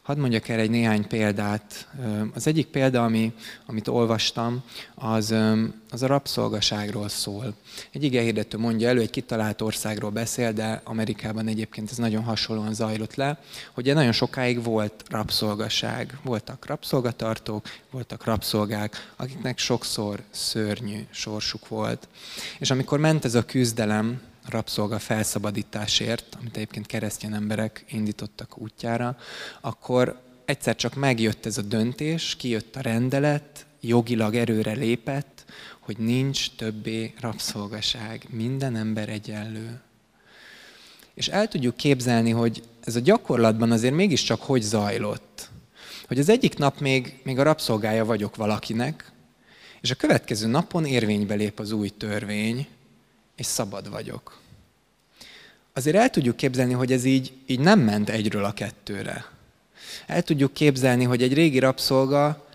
Hadd 0.07 0.19
mondjak 0.19 0.49
el 0.49 0.59
egy 0.59 0.71
néhány 0.71 1.07
példát. 1.07 1.89
Az 2.35 2.47
egyik 2.47 2.67
példa, 2.67 3.05
ami, 3.05 3.33
amit 3.67 3.89
olvastam, 3.89 4.63
az, 4.95 5.35
az 5.91 6.03
a 6.03 6.07
rabszolgaságról 6.07 7.09
szól. 7.09 7.55
Egy 7.93 8.05
igehirdető 8.05 8.59
mondja 8.59 8.89
elő, 8.89 9.01
egy 9.01 9.11
kitalált 9.11 9.61
országról 9.61 10.11
beszél, 10.11 10.53
de 10.53 10.81
Amerikában 10.85 11.47
egyébként 11.49 11.91
ez 11.91 11.97
nagyon 11.97 12.23
hasonlóan 12.23 12.75
zajlott 12.75 13.15
le, 13.15 13.39
hogy 13.75 13.95
nagyon 13.95 14.13
sokáig 14.13 14.63
volt 14.63 15.05
rabszolgaság. 15.09 16.19
Voltak 16.23 16.67
rabszolgatartók, 16.67 17.67
voltak 17.91 18.25
rabszolgák, 18.25 19.13
akiknek 19.17 19.59
sokszor 19.59 20.23
szörnyű 20.31 21.07
sorsuk 21.11 21.69
volt. 21.69 22.09
És 22.59 22.71
amikor 22.71 22.99
ment 22.99 23.25
ez 23.25 23.35
a 23.35 23.45
küzdelem, 23.45 24.21
rabszolga 24.49 24.99
felszabadításért, 24.99 26.37
amit 26.41 26.57
egyébként 26.57 26.87
keresztény 26.87 27.33
emberek 27.33 27.85
indítottak 27.89 28.59
útjára, 28.59 29.17
akkor 29.61 30.21
egyszer 30.45 30.77
csak 30.77 30.95
megjött 30.95 31.47
ez 31.47 31.59
a 31.59 31.63
döntés, 31.63 32.37
kijött 32.37 32.77
a 32.77 32.81
rendelet, 32.81 33.67
jogilag 33.81 34.35
erőre 34.35 34.73
lépett, 34.73 35.45
hogy 35.81 35.99
nincs 35.99 36.51
többé 36.57 37.15
rabszolgaság, 37.21 38.27
minden 38.31 38.77
ember 38.77 39.09
egyenlő. 39.09 39.81
És 41.15 41.29
el 41.29 41.49
tudjuk 41.49 41.77
képzelni, 41.77 42.31
hogy 42.31 42.63
ez 42.85 42.97
a 42.97 43.01
gyakorlatban 43.01 43.71
azért 43.71 43.95
mégiscsak 43.95 44.43
hogy 44.43 44.63
zajlott. 44.63 45.51
Hogy 46.07 46.19
az 46.19 46.29
egyik 46.29 46.59
nap 46.59 46.81
még, 46.81 47.21
még 47.23 47.39
a 47.39 47.43
rabszolgája 47.43 48.05
vagyok 48.05 48.37
valakinek, 48.37 49.13
és 49.81 49.91
a 49.91 49.95
következő 49.95 50.47
napon 50.47 50.85
érvénybe 50.85 51.35
lép 51.35 51.59
az 51.59 51.73
új 51.73 51.89
törvény, 51.89 52.67
és 53.37 53.47
szabad 53.47 53.91
vagyok. 53.91 54.39
Azért 55.73 55.97
el 55.97 56.11
tudjuk 56.11 56.37
képzelni, 56.37 56.73
hogy 56.73 56.93
ez 56.93 57.05
így, 57.05 57.33
így 57.47 57.61
nem 57.61 57.81
ment 57.81 58.09
egyről 58.09 58.45
a 58.45 58.53
kettőre. 58.53 59.25
El 60.07 60.23
tudjuk 60.23 60.53
képzelni, 60.53 61.05
hogy 61.05 61.23
egy 61.23 61.35
régi 61.35 61.59
rabszolga 61.59 62.47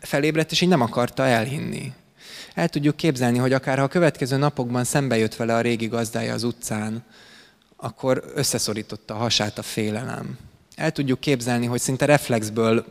felébredt, 0.00 0.50
és 0.50 0.60
így 0.60 0.68
nem 0.68 0.80
akarta 0.80 1.26
elhinni. 1.26 1.92
El 2.54 2.68
tudjuk 2.68 2.96
képzelni, 2.96 3.38
hogy 3.38 3.52
akár 3.52 3.78
ha 3.78 3.84
a 3.84 3.88
következő 3.88 4.36
napokban 4.36 4.84
szembe 4.84 5.16
jött 5.16 5.34
vele 5.34 5.54
a 5.54 5.60
régi 5.60 5.86
gazdája 5.86 6.34
az 6.34 6.42
utcán, 6.42 7.04
akkor 7.76 8.24
összeszorította 8.34 9.14
a 9.14 9.18
hasát 9.18 9.58
a 9.58 9.62
félelem. 9.62 10.38
El 10.76 10.92
tudjuk 10.92 11.20
képzelni, 11.20 11.66
hogy 11.66 11.80
szinte 11.80 12.04
reflexből 12.04 12.84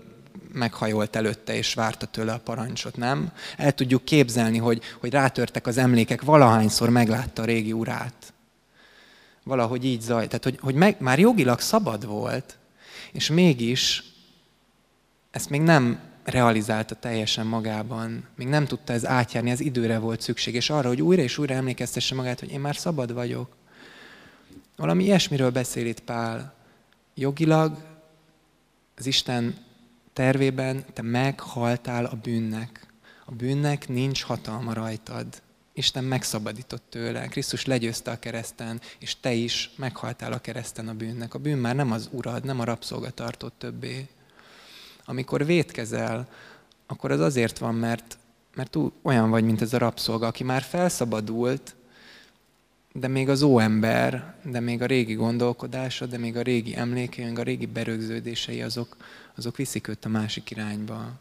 meghajolt 0.53 1.15
előtte, 1.15 1.55
és 1.55 1.73
várta 1.73 2.05
tőle 2.05 2.33
a 2.33 2.39
parancsot, 2.39 2.97
nem? 2.97 3.31
El 3.57 3.71
tudjuk 3.71 4.05
képzelni, 4.05 4.57
hogy, 4.57 4.81
hogy 4.99 5.11
rátörtek 5.11 5.67
az 5.67 5.77
emlékek, 5.77 6.21
valahányszor 6.21 6.89
meglátta 6.89 7.41
a 7.41 7.45
régi 7.45 7.73
urát. 7.73 8.33
Valahogy 9.43 9.85
így 9.85 10.01
zaj. 10.01 10.27
Tehát, 10.27 10.43
hogy, 10.43 10.57
hogy 10.61 10.75
meg, 10.75 10.95
már 10.99 11.19
jogilag 11.19 11.59
szabad 11.59 12.05
volt, 12.05 12.57
és 13.11 13.29
mégis 13.29 14.03
ezt 15.31 15.49
még 15.49 15.61
nem 15.61 15.99
realizálta 16.23 16.95
teljesen 16.95 17.45
magában, 17.45 18.27
még 18.35 18.47
nem 18.47 18.65
tudta 18.65 18.93
ez 18.93 19.05
átjárni, 19.05 19.49
ez 19.49 19.59
időre 19.59 19.97
volt 19.97 20.21
szükség, 20.21 20.55
és 20.55 20.69
arra, 20.69 20.87
hogy 20.87 21.01
újra 21.01 21.21
és 21.21 21.37
újra 21.37 21.53
emlékeztesse 21.53 22.15
magát, 22.15 22.39
hogy 22.39 22.51
én 22.51 22.59
már 22.59 22.75
szabad 22.75 23.13
vagyok. 23.13 23.55
Valami 24.75 25.03
ilyesmiről 25.03 25.49
beszél 25.49 25.85
itt 25.85 25.99
Pál. 25.99 26.53
Jogilag 27.15 27.77
az 28.97 29.05
Isten 29.05 29.55
tervében 30.13 30.85
te 30.93 31.01
meghaltál 31.01 32.05
a 32.05 32.15
bűnnek. 32.15 32.87
A 33.25 33.31
bűnnek 33.31 33.87
nincs 33.87 34.23
hatalma 34.23 34.73
rajtad. 34.73 35.41
Isten 35.73 36.03
megszabadított 36.03 36.83
tőle. 36.89 37.27
Krisztus 37.27 37.65
legyőzte 37.65 38.11
a 38.11 38.19
kereszten, 38.19 38.81
és 38.99 39.19
te 39.19 39.33
is 39.33 39.71
meghaltál 39.75 40.31
a 40.31 40.39
kereszten 40.39 40.87
a 40.87 40.93
bűnnek. 40.93 41.33
A 41.33 41.39
bűn 41.39 41.57
már 41.57 41.75
nem 41.75 41.91
az 41.91 42.09
urad, 42.11 42.45
nem 42.45 42.59
a 42.59 42.63
rabszolga 42.63 43.09
tartott 43.09 43.55
többé. 43.57 44.07
Amikor 45.05 45.45
vétkezel, 45.45 46.29
akkor 46.87 47.11
az 47.11 47.19
azért 47.19 47.57
van, 47.57 47.75
mert 47.75 48.17
mert 48.55 48.77
olyan 49.01 49.29
vagy, 49.29 49.43
mint 49.43 49.61
ez 49.61 49.73
a 49.73 49.77
rabszolga, 49.77 50.27
aki 50.27 50.43
már 50.43 50.61
felszabadult, 50.61 51.75
de 52.93 53.07
még 53.07 53.29
az 53.29 53.41
óember, 53.41 54.33
de 54.43 54.59
még 54.59 54.81
a 54.81 54.85
régi 54.85 55.13
gondolkodása, 55.13 56.05
de 56.05 56.17
még 56.17 56.37
a 56.37 56.41
régi 56.41 56.75
emlékei, 56.75 57.33
a 57.35 57.43
régi 57.43 57.65
berögződései, 57.65 58.61
azok, 58.61 58.97
azok 59.35 59.57
viszik 59.57 59.87
őt 59.87 60.05
a 60.05 60.09
másik 60.09 60.51
irányba. 60.51 61.11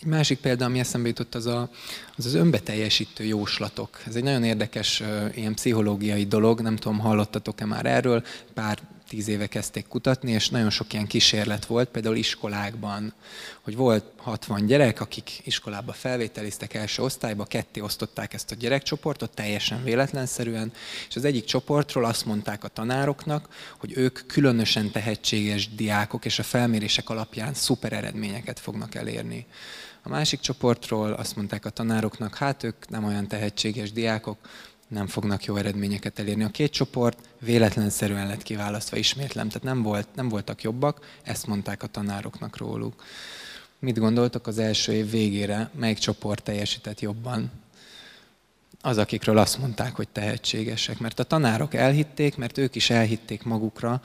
Egy 0.00 0.06
másik 0.06 0.38
példa, 0.38 0.64
ami 0.64 0.78
eszembe 0.78 1.08
jutott, 1.08 1.34
az 1.34 1.46
a, 1.46 1.70
az, 2.16 2.26
az 2.26 2.34
önbeteljesítő 2.34 3.24
jóslatok. 3.24 4.02
Ez 4.06 4.16
egy 4.16 4.22
nagyon 4.22 4.44
érdekes 4.44 5.00
uh, 5.00 5.36
ilyen 5.36 5.54
pszichológiai 5.54 6.26
dolog, 6.26 6.60
nem 6.60 6.76
tudom, 6.76 6.98
hallottatok-e 6.98 7.64
már 7.64 7.86
erről, 7.86 8.24
pár 8.54 8.78
tíz 9.08 9.28
éve 9.28 9.46
kezdték 9.46 9.86
kutatni, 9.86 10.30
és 10.30 10.48
nagyon 10.48 10.70
sok 10.70 10.92
ilyen 10.92 11.06
kísérlet 11.06 11.66
volt, 11.66 11.88
például 11.88 12.16
iskolákban, 12.16 13.14
hogy 13.60 13.76
volt 13.76 14.04
60 14.16 14.66
gyerek, 14.66 15.00
akik 15.00 15.30
iskolába 15.44 15.92
felvételiztek 15.92 16.74
első 16.74 17.02
osztályba, 17.02 17.44
ketté 17.44 17.80
osztották 17.80 18.34
ezt 18.34 18.50
a 18.50 18.54
gyerekcsoportot, 18.54 19.34
teljesen 19.34 19.84
véletlenszerűen, 19.84 20.72
és 21.08 21.16
az 21.16 21.24
egyik 21.24 21.44
csoportról 21.44 22.04
azt 22.04 22.24
mondták 22.24 22.64
a 22.64 22.68
tanároknak, 22.68 23.48
hogy 23.78 23.92
ők 23.96 24.26
különösen 24.26 24.90
tehetséges 24.90 25.74
diákok, 25.74 26.24
és 26.24 26.38
a 26.38 26.42
felmérések 26.42 27.10
alapján 27.10 27.54
szuper 27.54 27.92
eredményeket 27.92 28.58
fognak 28.58 28.94
elérni. 28.94 29.46
A 30.02 30.08
másik 30.08 30.40
csoportról 30.40 31.12
azt 31.12 31.36
mondták 31.36 31.64
a 31.64 31.70
tanároknak, 31.70 32.34
hát 32.34 32.62
ők 32.62 32.88
nem 32.88 33.04
olyan 33.04 33.28
tehetséges 33.28 33.92
diákok, 33.92 34.38
nem 34.88 35.06
fognak 35.06 35.44
jó 35.44 35.56
eredményeket 35.56 36.18
elérni. 36.18 36.44
A 36.44 36.48
két 36.48 36.72
csoport 36.72 37.18
véletlenszerűen 37.40 38.26
lett 38.26 38.42
kiválasztva, 38.42 38.96
ismétlem, 38.96 39.48
tehát 39.48 39.62
nem, 39.62 39.82
volt, 39.82 40.08
nem 40.14 40.28
voltak 40.28 40.62
jobbak, 40.62 41.06
ezt 41.22 41.46
mondták 41.46 41.82
a 41.82 41.86
tanároknak 41.86 42.56
róluk. 42.56 43.02
Mit 43.78 43.98
gondoltok 43.98 44.46
az 44.46 44.58
első 44.58 44.92
év 44.92 45.10
végére, 45.10 45.70
melyik 45.74 45.98
csoport 45.98 46.42
teljesített 46.42 47.00
jobban? 47.00 47.50
Az, 48.80 48.98
akikről 48.98 49.38
azt 49.38 49.58
mondták, 49.58 49.94
hogy 49.94 50.08
tehetségesek. 50.08 50.98
Mert 50.98 51.18
a 51.18 51.24
tanárok 51.24 51.74
elhitték, 51.74 52.36
mert 52.36 52.58
ők 52.58 52.74
is 52.74 52.90
elhitték 52.90 53.42
magukra. 53.42 54.00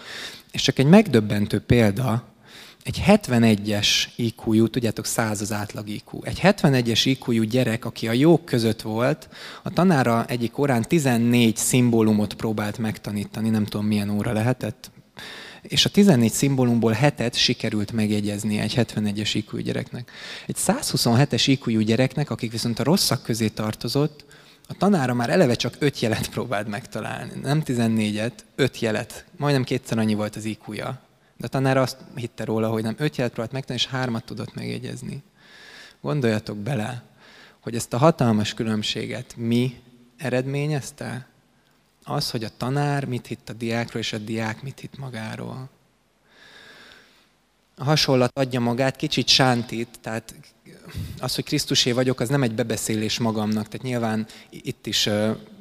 És 0.52 0.62
csak 0.62 0.80
egy 0.80 0.86
megdöbbentő 0.86 1.60
példa, 1.60 2.33
egy 2.84 3.04
71-es 3.08 3.88
IQ-jú, 4.16 4.68
tudjátok, 4.68 5.06
100 5.06 5.42
az 5.42 5.52
átlag 5.52 5.90
IQ. 5.90 6.24
Egy 6.24 6.40
71-es 6.44 7.02
IQ-jú 7.04 7.44
gyerek, 7.44 7.86
aki 7.86 8.08
a 8.08 8.12
jók 8.12 8.46
között 8.46 8.82
volt, 8.82 9.30
a 9.64 9.70
tanára 9.70 10.26
egyik 10.26 10.58
órán 10.58 10.82
14 10.82 11.58
szimbólumot 11.58 12.34
próbált 12.34 12.78
megtanítani, 12.78 13.50
nem 13.50 13.66
tudom 13.66 13.86
milyen 13.86 14.10
óra 14.10 14.32
lehetett, 14.32 14.92
és 15.62 15.86
a 15.86 15.90
14 15.90 16.32
szimbólumból 16.32 16.92
hetet 16.92 17.36
sikerült 17.36 17.92
megjegyezni 17.92 18.60
egy 18.60 18.74
71-es 18.76 19.30
IQ 19.34 19.58
gyereknek. 19.58 20.12
Egy 20.48 20.58
127-es 20.58 21.44
IQ 21.46 21.80
gyereknek, 21.80 22.30
akik 22.30 22.52
viszont 22.52 22.80
a 22.80 22.84
rosszak 22.84 23.24
közé 23.24 23.48
tartozott, 23.48 24.26
a 24.68 24.74
tanára 24.78 25.14
már 25.14 25.30
eleve 25.30 25.54
csak 25.54 25.76
5 25.80 26.00
jelet 26.00 26.30
próbált 26.34 26.68
megtalálni. 26.68 27.32
Nem 27.42 27.62
14-et, 27.66 28.32
5 28.56 28.80
jelet. 28.80 29.26
Majdnem 29.38 29.64
kétszer 29.64 29.98
annyi 29.98 30.14
volt 30.14 30.36
az 30.36 30.46
IQ-ja. 30.46 31.02
De 31.44 31.50
a 31.50 31.52
tanár 31.52 31.78
azt 31.78 31.98
hitte 32.16 32.44
róla, 32.44 32.70
hogy 32.70 32.84
nem 32.84 32.96
öt 32.98 33.16
jelet 33.16 33.32
próbált 33.32 33.54
megtanulni, 33.54 33.86
és 33.86 33.92
hármat 33.92 34.24
tudott 34.24 34.54
megjegyezni. 34.54 35.24
Gondoljatok 36.02 36.58
bele, 36.58 37.04
hogy 37.60 37.76
ezt 37.76 37.94
a 37.94 37.98
hatalmas 37.98 38.54
különbséget 38.54 39.36
mi 39.36 39.82
eredményezte? 40.18 41.28
Az, 42.04 42.32
hogy 42.32 42.44
a 42.44 42.50
tanár 42.58 43.06
mit 43.06 43.28
hitt 43.28 43.50
a 43.50 43.54
diákról, 43.54 44.02
és 44.02 44.14
a 44.14 44.18
diák 44.18 44.62
mit 44.62 44.80
hitt 44.80 44.98
magáról. 44.98 45.70
A 47.78 47.84
hasonlat 47.84 48.38
adja 48.38 48.60
magát, 48.60 48.96
kicsit 48.96 49.28
sántít, 49.28 50.00
tehát 50.02 50.36
az, 51.20 51.36
hogy 51.36 51.44
Krisztusé 51.44 51.92
vagyok, 51.92 52.20
az 52.20 52.30
nem 52.30 52.44
egy 52.44 52.56
bebeszélés 52.56 53.20
magamnak, 53.20 53.68
tehát 53.68 53.86
nyilván 53.86 54.28
itt 54.50 54.86
is 54.86 55.10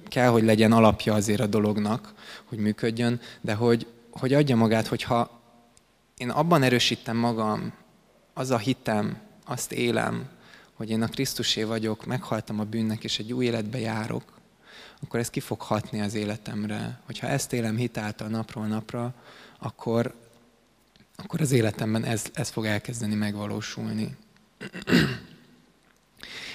kell, 0.09 0.29
hogy 0.29 0.45
legyen 0.45 0.73
alapja 0.73 1.14
azért 1.14 1.40
a 1.40 1.47
dolognak, 1.47 2.14
hogy 2.45 2.59
működjön, 2.59 3.21
de 3.40 3.55
hogy, 3.55 3.87
hogy 4.11 4.35
adja 4.35 4.57
magát, 4.57 4.87
hogyha 4.87 5.40
én 6.23 6.31
abban 6.31 6.63
erősítem 6.63 7.17
magam, 7.17 7.73
az 8.35 8.51
a 8.51 8.59
hitem, 8.59 9.21
azt 9.45 9.73
élem, 9.73 10.29
hogy 10.73 10.91
én 10.91 11.03
a 11.03 11.09
Krisztusé 11.09 11.63
vagyok, 11.63 12.07
meghaltam 12.07 12.61
a 12.61 12.65
bűnnek, 12.65 13.05
és 13.05 13.19
egy 13.19 13.33
új 13.33 13.45
életbe 13.45 13.79
járok, 13.79 14.23
akkor 15.03 15.21
ez 15.21 15.31
ki 15.31 15.41
fog 15.41 15.61
hatni 15.61 16.01
az 16.01 16.15
életemre. 16.15 17.01
Hogyha 17.07 17.27
ezt 17.27 17.53
élem 17.53 17.77
hitáltal 17.77 18.29
napról 18.29 18.67
napra, 18.67 19.15
akkor, 19.59 20.15
akkor 21.17 21.41
az 21.41 21.53
életemben 21.53 22.05
ez, 22.05 22.25
ez 22.33 22.49
fog 22.49 22.65
elkezdeni 22.67 23.15
megvalósulni. 23.15 24.17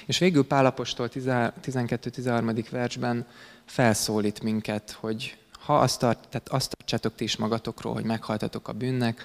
És 0.06 0.18
végül 0.18 0.48
Pálapostól 0.48 1.10
12-13. 1.14 2.66
versben 2.70 3.28
felszólít 3.66 4.44
minket, 4.44 4.92
hogy 4.92 5.38
ha 5.68 5.80
azt, 5.80 6.00
tart, 6.00 6.28
tehát 6.30 6.50
azt 6.50 6.76
tartsátok 6.78 7.16
ti 7.16 7.24
is 7.24 7.36
magatokról, 7.36 7.94
hogy 7.94 8.04
meghaltatok 8.04 8.68
a 8.68 8.74
bűnnek, 8.74 9.24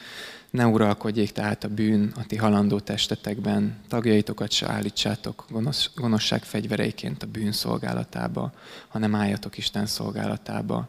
ne 0.52 0.66
uralkodjék 0.66 1.32
tehát 1.32 1.64
a 1.64 1.68
bűn 1.68 2.12
a 2.16 2.26
ti 2.26 2.36
halandó 2.36 2.80
testetekben, 2.80 3.76
tagjaitokat 3.88 4.50
se 4.50 4.68
állítsátok 4.68 5.44
gonosz, 5.50 5.90
gonoszság 5.94 6.42
fegyvereiként 6.42 7.22
a 7.22 7.26
bűn 7.26 7.52
szolgálatába, 7.52 8.52
hanem 8.88 9.14
álljatok 9.14 9.58
Isten 9.58 9.86
szolgálatába, 9.86 10.88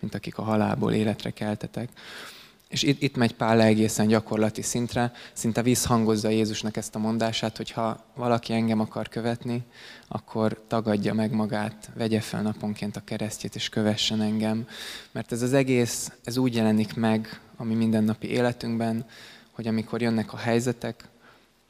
mint 0.00 0.14
akik 0.14 0.38
a 0.38 0.42
halálból 0.42 0.92
életre 0.92 1.30
keltetek. 1.30 1.88
És 2.74 2.82
itt, 2.82 3.02
itt 3.02 3.16
megy 3.16 3.34
Pál 3.34 3.60
egészen 3.60 4.06
gyakorlati 4.06 4.62
szintre, 4.62 5.12
szinte 5.32 5.62
visszhangozza 5.62 6.28
Jézusnak 6.28 6.76
ezt 6.76 6.94
a 6.94 6.98
mondását, 6.98 7.56
hogy 7.56 7.70
ha 7.70 8.04
valaki 8.14 8.52
engem 8.52 8.80
akar 8.80 9.08
követni, 9.08 9.62
akkor 10.08 10.64
tagadja 10.66 11.14
meg 11.14 11.32
magát, 11.32 11.90
vegye 11.96 12.20
fel 12.20 12.42
naponként 12.42 12.96
a 12.96 13.04
keresztjét, 13.04 13.54
és 13.54 13.68
kövessen 13.68 14.20
engem. 14.20 14.66
Mert 15.12 15.32
ez 15.32 15.42
az 15.42 15.52
egész, 15.52 16.12
ez 16.24 16.36
úgy 16.36 16.54
jelenik 16.54 16.94
meg 16.94 17.40
a 17.56 17.64
mi 17.64 17.74
mindennapi 17.74 18.26
életünkben, 18.26 19.06
hogy 19.50 19.66
amikor 19.66 20.02
jönnek 20.02 20.32
a 20.32 20.36
helyzetek, 20.36 21.08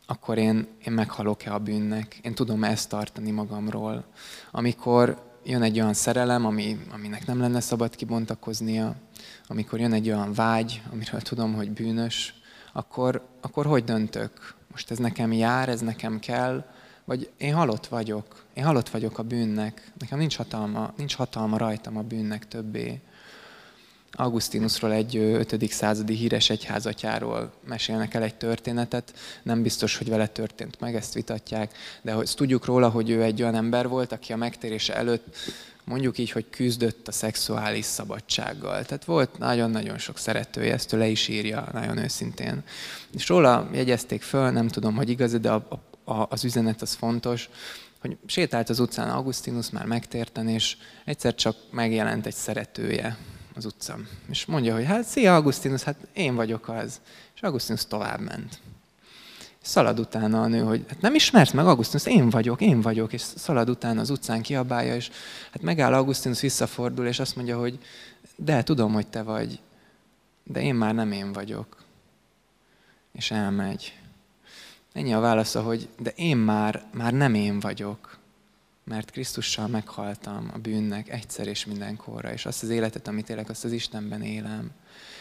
akkor 0.07 0.39
én, 0.39 0.67
én 0.85 0.93
meghalok-e 0.93 1.55
a 1.55 1.59
bűnnek? 1.59 2.19
Én 2.23 2.35
tudom 2.35 2.65
ezt 2.65 2.89
tartani 2.89 3.31
magamról? 3.31 4.05
Amikor 4.51 5.34
jön 5.45 5.63
egy 5.63 5.81
olyan 5.81 5.95
szerelem, 5.95 6.47
ami, 6.47 6.79
aminek 6.91 7.27
nem 7.27 7.41
lenne 7.41 7.61
szabad 7.61 7.97
kibontakoznia, 7.97 8.95
amikor 9.47 9.81
jön 9.81 9.93
egy 9.93 10.09
olyan 10.09 10.33
vágy, 10.33 10.83
amiről 10.93 11.21
tudom, 11.21 11.55
hogy 11.55 11.71
bűnös, 11.71 12.35
akkor, 12.73 13.27
akkor 13.41 13.67
hogy 13.67 13.85
döntök? 13.85 14.55
Most 14.71 14.91
ez 14.91 14.99
nekem 14.99 15.33
jár, 15.33 15.69
ez 15.69 15.81
nekem 15.81 16.19
kell, 16.19 16.65
vagy 17.05 17.31
én 17.37 17.55
halott 17.55 17.87
vagyok, 17.87 18.45
én 18.55 18.65
halott 18.65 18.89
vagyok 18.89 19.19
a 19.19 19.23
bűnnek, 19.23 19.93
nekem 19.99 20.19
nincs 20.19 20.37
hatalma, 20.37 20.93
nincs 20.97 21.15
hatalma 21.15 21.57
rajtam 21.57 21.97
a 21.97 22.03
bűnnek 22.03 22.49
többé. 22.49 23.01
Augustinusról 24.17 24.93
egy 24.93 25.17
5. 25.17 25.71
századi 25.71 26.15
híres 26.15 26.51
egyházatyáról 26.51 27.53
mesélnek 27.69 28.15
el 28.15 28.23
egy 28.23 28.35
történetet. 28.35 29.15
Nem 29.43 29.63
biztos, 29.63 29.97
hogy 29.97 30.09
vele 30.09 30.27
történt 30.27 30.81
meg, 30.81 30.95
ezt 30.95 31.15
vitatják, 31.15 31.77
de 32.03 32.13
hogy 32.13 32.31
tudjuk 32.35 32.65
róla, 32.65 32.89
hogy 32.89 33.11
ő 33.11 33.23
egy 33.23 33.43
olyan 33.43 33.55
ember 33.55 33.89
volt, 33.89 34.13
aki 34.13 34.33
a 34.33 34.37
megtérése 34.37 34.95
előtt 34.95 35.37
mondjuk 35.85 36.19
így, 36.19 36.31
hogy 36.31 36.51
küzdött 36.51 37.09
a 37.09 37.13
szexuális 37.13 37.85
szabadsággal. 37.85 38.85
Tehát 38.85 39.05
volt 39.05 39.39
nagyon-nagyon 39.39 39.99
sok 39.99 40.19
szeretője, 40.19 40.73
ezt 40.73 40.93
ő 40.93 40.99
le 40.99 41.07
is 41.07 41.29
írja 41.29 41.69
nagyon 41.73 41.99
őszintén. 41.99 42.63
És 43.13 43.29
róla 43.29 43.69
jegyezték 43.73 44.23
föl, 44.23 44.51
nem 44.51 44.69
tudom, 44.69 44.95
hogy 44.95 45.09
igaz, 45.09 45.33
de 45.33 45.51
a, 45.51 45.83
a, 46.05 46.27
az 46.29 46.45
üzenet 46.45 46.83
az 46.83 46.95
fontos, 46.95 47.49
hogy 48.01 48.17
sétált 48.27 48.69
az 48.69 48.81
utcán 48.81 49.11
Augustinus 49.11 49.71
már 49.71 49.87
megtérten, 49.87 50.49
és 50.49 50.77
egyszer 51.05 51.35
csak 51.35 51.57
megjelent 51.71 52.27
egy 52.27 52.35
szeretője 52.35 53.17
az 53.55 53.65
utcán. 53.65 54.09
És 54.31 54.45
mondja, 54.45 54.75
hogy 54.75 54.85
hát 54.85 55.05
szia 55.05 55.35
Augustinus, 55.35 55.83
hát 55.83 55.97
én 56.13 56.35
vagyok 56.35 56.69
az. 56.69 57.01
És 57.35 57.41
Augustinus 57.41 57.87
tovább 57.87 58.21
ment. 58.21 58.61
Szalad 59.63 59.99
utána 59.99 60.43
a 60.43 60.47
nő, 60.47 60.61
hogy 60.61 60.85
hát 60.89 61.01
nem 61.01 61.15
ismersz 61.15 61.51
meg 61.51 61.67
Augustinus, 61.67 62.07
én 62.07 62.31
vagyok, 62.31 62.61
én 62.61 62.81
vagyok, 62.81 63.13
és 63.13 63.21
szalad 63.21 63.69
utána 63.69 64.01
az 64.01 64.11
utcán 64.11 64.43
kiabálja, 64.43 64.95
és 64.95 65.11
hát 65.53 65.63
megáll 65.63 65.93
Augustinus, 65.93 66.41
visszafordul, 66.41 67.07
és 67.07 67.19
azt 67.19 67.37
mondja, 67.37 67.59
hogy 67.59 67.79
de 68.37 68.63
tudom, 68.63 68.93
hogy 68.93 69.07
te 69.07 69.23
vagy, 69.23 69.61
de 70.45 70.63
én 70.63 70.75
már 70.75 70.95
nem 70.95 71.13
én 71.13 71.33
vagyok. 71.33 71.77
És 73.13 73.31
elmegy. 73.31 73.99
Ennyi 74.93 75.15
a 75.15 75.21
válasza, 75.21 75.63
hogy 75.63 75.89
de 75.99 76.13
én 76.17 76.37
már, 76.37 76.85
már 76.93 77.13
nem 77.13 77.35
én 77.35 77.61
vagyok 77.61 78.19
mert 78.85 79.11
Krisztussal 79.11 79.69
meghaltam 79.69 80.51
a 80.55 80.59
bűnnek 80.59 81.09
egyszer 81.09 81.47
és 81.47 81.65
mindenkorra, 81.65 82.33
és 82.33 82.47
azt 82.47 82.63
az 82.63 82.69
életet, 82.69 83.09
amit 83.09 83.29
élek, 83.29 83.49
azt 83.49 83.65
az 83.65 83.73
Istenben 83.73 84.23
élem. 84.23 84.71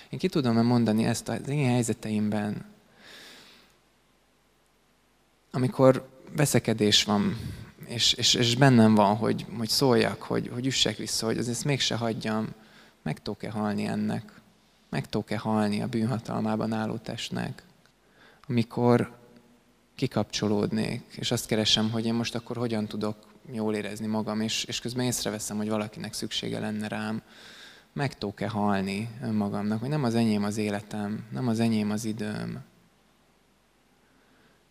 Én 0.09 0.19
ki 0.19 0.27
tudom-e 0.27 0.61
mondani 0.61 1.05
ezt 1.05 1.29
az 1.29 1.47
én 1.47 1.69
helyzeteimben, 1.69 2.65
amikor 5.51 6.09
veszekedés 6.35 7.03
van, 7.03 7.37
és, 7.85 8.13
és, 8.13 8.33
és 8.33 8.55
bennem 8.55 8.95
van, 8.95 9.15
hogy, 9.15 9.45
hogy 9.57 9.69
szóljak, 9.69 10.21
hogy, 10.21 10.49
hogy 10.53 10.65
üssek 10.65 10.97
vissza, 10.97 11.25
hogy 11.25 11.37
azért 11.37 11.63
mégse 11.63 11.95
hagyjam, 11.95 12.47
meg 13.01 13.21
tudok-e 13.21 13.49
halni 13.49 13.85
ennek? 13.85 14.41
Meg 14.89 15.09
tudok-e 15.09 15.37
halni 15.37 15.81
a 15.81 15.87
bűnhatalmában 15.87 16.73
álló 16.73 16.97
testnek? 16.97 17.63
Amikor, 18.47 19.17
kikapcsolódnék, 19.95 21.01
és 21.15 21.31
azt 21.31 21.45
keresem, 21.45 21.91
hogy 21.91 22.05
én 22.05 22.13
most 22.13 22.35
akkor 22.35 22.57
hogyan 22.57 22.87
tudok 22.87 23.32
jól 23.51 23.75
érezni 23.75 24.07
magam, 24.07 24.41
és, 24.41 24.63
és 24.63 24.79
közben 24.79 25.05
észreveszem, 25.05 25.57
hogy 25.57 25.69
valakinek 25.69 26.13
szüksége 26.13 26.59
lenne 26.59 26.87
rám, 26.87 27.21
meg 27.93 28.17
tudok-e 28.17 28.47
halni 28.47 29.09
önmagamnak, 29.21 29.79
hogy 29.79 29.89
nem 29.89 30.03
az 30.03 30.15
enyém 30.15 30.43
az 30.43 30.57
életem, 30.57 31.25
nem 31.31 31.47
az 31.47 31.59
enyém 31.59 31.91
az 31.91 32.05
időm. 32.05 32.63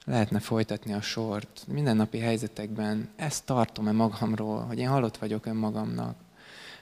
Lehetne 0.04 0.40
folytatni 0.40 0.92
a 0.92 1.00
sort. 1.00 1.64
Mindennapi 1.66 2.18
helyzetekben 2.18 3.08
ezt 3.16 3.44
tartom-e 3.44 3.92
magamról, 3.92 4.60
hogy 4.60 4.78
én 4.78 4.88
halott 4.88 5.16
vagyok 5.16 5.46
önmagamnak. 5.46 6.16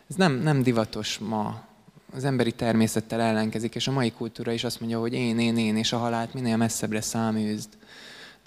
Ez 0.09 0.17
nem, 0.17 0.33
nem 0.33 0.63
divatos 0.63 1.19
ma. 1.19 1.65
Az 2.13 2.25
emberi 2.25 2.53
természettel 2.53 3.21
ellenkezik, 3.21 3.75
és 3.75 3.89
a 3.89 3.93
mai 3.93 4.13
kultúra 4.13 4.53
is 4.53 4.65
azt 4.65 4.81
mondja, 4.81 5.01
hogy 5.01 5.13
én, 5.13 5.39
én, 5.39 5.57
én, 5.57 5.77
és 5.77 5.93
a 5.93 5.99
halált 5.99 6.35
minél 6.35 6.57
messzebbre 6.57 7.01
száműzd. 7.01 7.69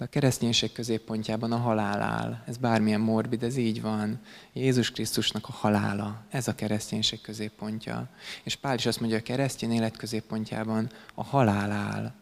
A 0.04 0.08
kereszténység 0.08 0.72
középpontjában 0.72 1.52
a 1.52 1.56
halál 1.56 2.02
áll. 2.02 2.42
Ez 2.46 2.56
bármilyen 2.56 3.00
morbid, 3.00 3.42
ez 3.42 3.56
így 3.56 3.80
van. 3.80 4.18
Jézus 4.52 4.90
Krisztusnak 4.90 5.48
a 5.48 5.52
halála, 5.52 6.22
ez 6.30 6.48
a 6.48 6.54
kereszténység 6.54 7.20
középpontja. 7.20 8.08
És 8.42 8.56
Pál 8.56 8.74
is 8.74 8.86
azt 8.86 9.00
mondja, 9.00 9.18
a 9.18 9.22
keresztény 9.22 9.72
élet 9.72 9.96
középpontjában 9.96 10.90
a 11.14 11.24
halál 11.24 11.70
áll, 11.70 12.12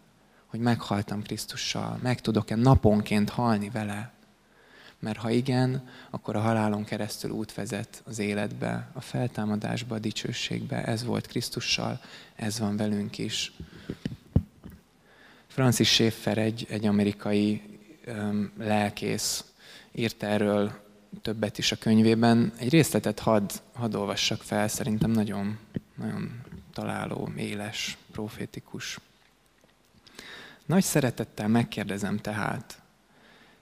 hogy 0.47 0.61
meghaltam 0.61 1.22
Krisztussal, 1.22 1.99
meg 2.03 2.20
tudok-e 2.20 2.57
naponként 2.57 3.30
halni 3.30 3.70
vele. 3.70 4.12
Mert 4.99 5.18
ha 5.18 5.30
igen, 5.30 5.89
akkor 6.11 6.37
a 6.37 6.41
halálon 6.41 6.85
keresztül 6.85 7.30
út 7.30 7.55
vezet 7.55 8.03
az 8.05 8.18
életbe, 8.18 8.91
a 8.93 9.01
feltámadásba, 9.01 9.95
a 9.95 9.99
dicsőségbe. 9.99 10.85
Ez 10.85 11.05
volt 11.05 11.26
Krisztussal, 11.26 12.01
ez 12.35 12.59
van 12.59 12.76
velünk 12.76 13.18
is. 13.18 13.53
Francis 15.47 15.89
Schaeffer, 15.89 16.39
egy, 16.39 16.66
egy 16.70 16.87
amerikai 16.87 17.72
lelkész, 18.59 19.45
írt 19.93 20.23
erről 20.23 20.81
többet 21.23 21.59
is 21.59 21.73
a 21.73 21.77
könyvében. 21.77 22.53
Egy 22.57 22.69
részletet 22.69 23.19
hadd, 23.19 23.51
hadd 23.73 23.95
olvassak 23.95 24.43
fel, 24.43 24.69
szerintem 24.69 25.11
nagyon, 25.11 25.59
nagyon 25.97 26.41
találó, 26.73 27.31
éles, 27.37 27.97
profétikus. 28.13 28.99
Nagy 30.67 30.83
szeretettel 30.85 31.49
megkérdezem 31.49 32.17
tehát, 32.17 32.81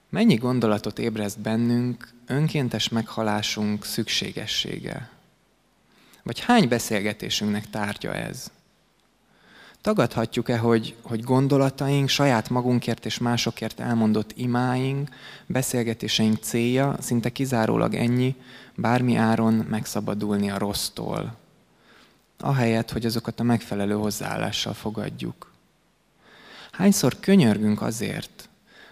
mennyi 0.09 0.35
gondolatot 0.35 0.99
ébreszt 0.99 1.39
bennünk 1.39 2.09
önkéntes 2.25 2.89
meghalásunk 2.89 3.85
szükségessége? 3.85 5.09
Vagy 6.23 6.39
hány 6.39 6.67
beszélgetésünknek 6.67 7.69
tárgya 7.69 8.13
ez? 8.13 8.51
Tagadhatjuk-e, 9.81 10.57
hogy, 10.57 10.95
hogy 11.01 11.23
gondolataink, 11.23 12.09
saját 12.09 12.49
magunkért 12.49 13.05
és 13.05 13.17
másokért 13.17 13.79
elmondott 13.79 14.31
imáink, 14.35 15.09
beszélgetéseink 15.45 16.37
célja 16.37 16.95
szinte 16.99 17.29
kizárólag 17.29 17.93
ennyi, 17.93 18.35
bármi 18.75 19.15
áron 19.15 19.53
megszabadulni 19.53 20.49
a 20.49 20.57
rossztól, 20.57 21.35
ahelyett, 22.39 22.91
hogy 22.91 23.05
azokat 23.05 23.39
a 23.39 23.43
megfelelő 23.43 23.93
hozzáállással 23.93 24.73
fogadjuk. 24.73 25.51
Hányszor 26.71 27.19
könyörgünk 27.19 27.81
azért, 27.81 28.49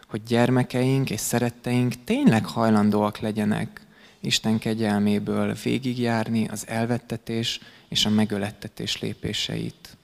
hogy 0.07 0.23
gyermekeink 0.23 1.09
és 1.09 1.19
szeretteink 1.19 1.93
tényleg 2.03 2.45
hajlandóak 2.45 3.19
legyenek 3.19 3.81
Isten 4.19 4.59
kegyelméből 4.59 5.53
végigjárni 5.63 6.47
az 6.47 6.67
elvettetés 6.67 7.59
és 7.87 8.05
a 8.05 8.09
megölettetés 8.09 9.01
lépéseit. 9.01 9.97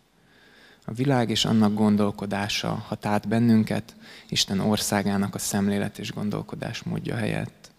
A 0.86 0.94
világ 0.94 1.30
és 1.30 1.46
annak 1.46 1.74
gondolkodása 1.74 2.70
hat 2.70 3.06
át 3.06 3.28
bennünket 3.28 3.96
Isten 4.30 4.60
országának 4.60 5.36
a 5.36 5.40
szemlélet 5.40 6.00
és 6.00 6.14
gondolkodás 6.14 6.84
módja 6.84 7.16
helyett. 7.16 7.72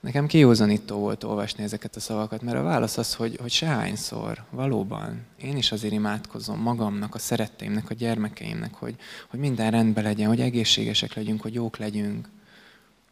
Nekem 0.00 0.26
kiózanító 0.26 0.98
volt 0.98 1.24
olvasni 1.24 1.62
ezeket 1.62 1.96
a 1.96 2.00
szavakat, 2.00 2.42
mert 2.42 2.56
a 2.56 2.62
válasz 2.62 2.98
az, 2.98 3.14
hogy, 3.14 3.38
hogy 3.40 3.50
sehányszor, 3.50 4.44
valóban, 4.50 5.20
én 5.36 5.56
is 5.56 5.72
azért 5.72 5.92
imádkozom 5.92 6.60
magamnak, 6.60 7.14
a 7.14 7.18
szeretteimnek, 7.18 7.90
a 7.90 7.94
gyermekeimnek, 7.94 8.74
hogy, 8.74 8.96
hogy 9.28 9.40
minden 9.40 9.70
rendben 9.70 10.04
legyen, 10.04 10.28
hogy 10.28 10.40
egészségesek 10.40 11.14
legyünk, 11.14 11.42
hogy 11.42 11.54
jók 11.54 11.76
legyünk. 11.76 12.28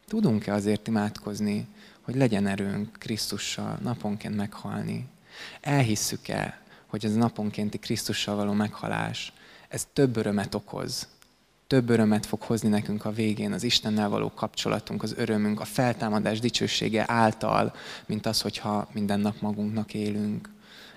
Tudunk-e 0.07 0.53
azért 0.53 0.88
imádkozni, 0.88 1.66
hogy 2.01 2.14
legyen 2.14 2.47
erőnk 2.47 2.99
Krisztussal 2.99 3.78
naponként 3.82 4.36
meghalni? 4.36 5.07
Elhisszük-e, 5.61 6.61
hogy 6.91 7.05
ez 7.05 7.14
naponkénti 7.14 7.78
Krisztussal 7.78 8.36
való 8.36 8.53
meghalás, 8.53 9.32
ez 9.68 9.86
több 9.93 10.16
örömet 10.16 10.55
okoz. 10.55 11.09
Több 11.66 11.88
örömet 11.88 12.26
fog 12.26 12.43
hozni 12.43 12.68
nekünk 12.68 13.05
a 13.05 13.12
végén 13.12 13.53
az 13.53 13.62
Istennel 13.62 14.09
való 14.09 14.30
kapcsolatunk, 14.34 15.03
az 15.03 15.14
örömünk, 15.16 15.61
a 15.61 15.64
feltámadás 15.64 16.41
dicsősége 16.41 17.05
által, 17.07 17.74
mint 18.07 18.26
az, 18.26 18.41
hogyha 18.41 18.88
minden 18.93 19.20
nap 19.20 19.41
magunknak 19.41 19.95
élünk. 19.95 20.49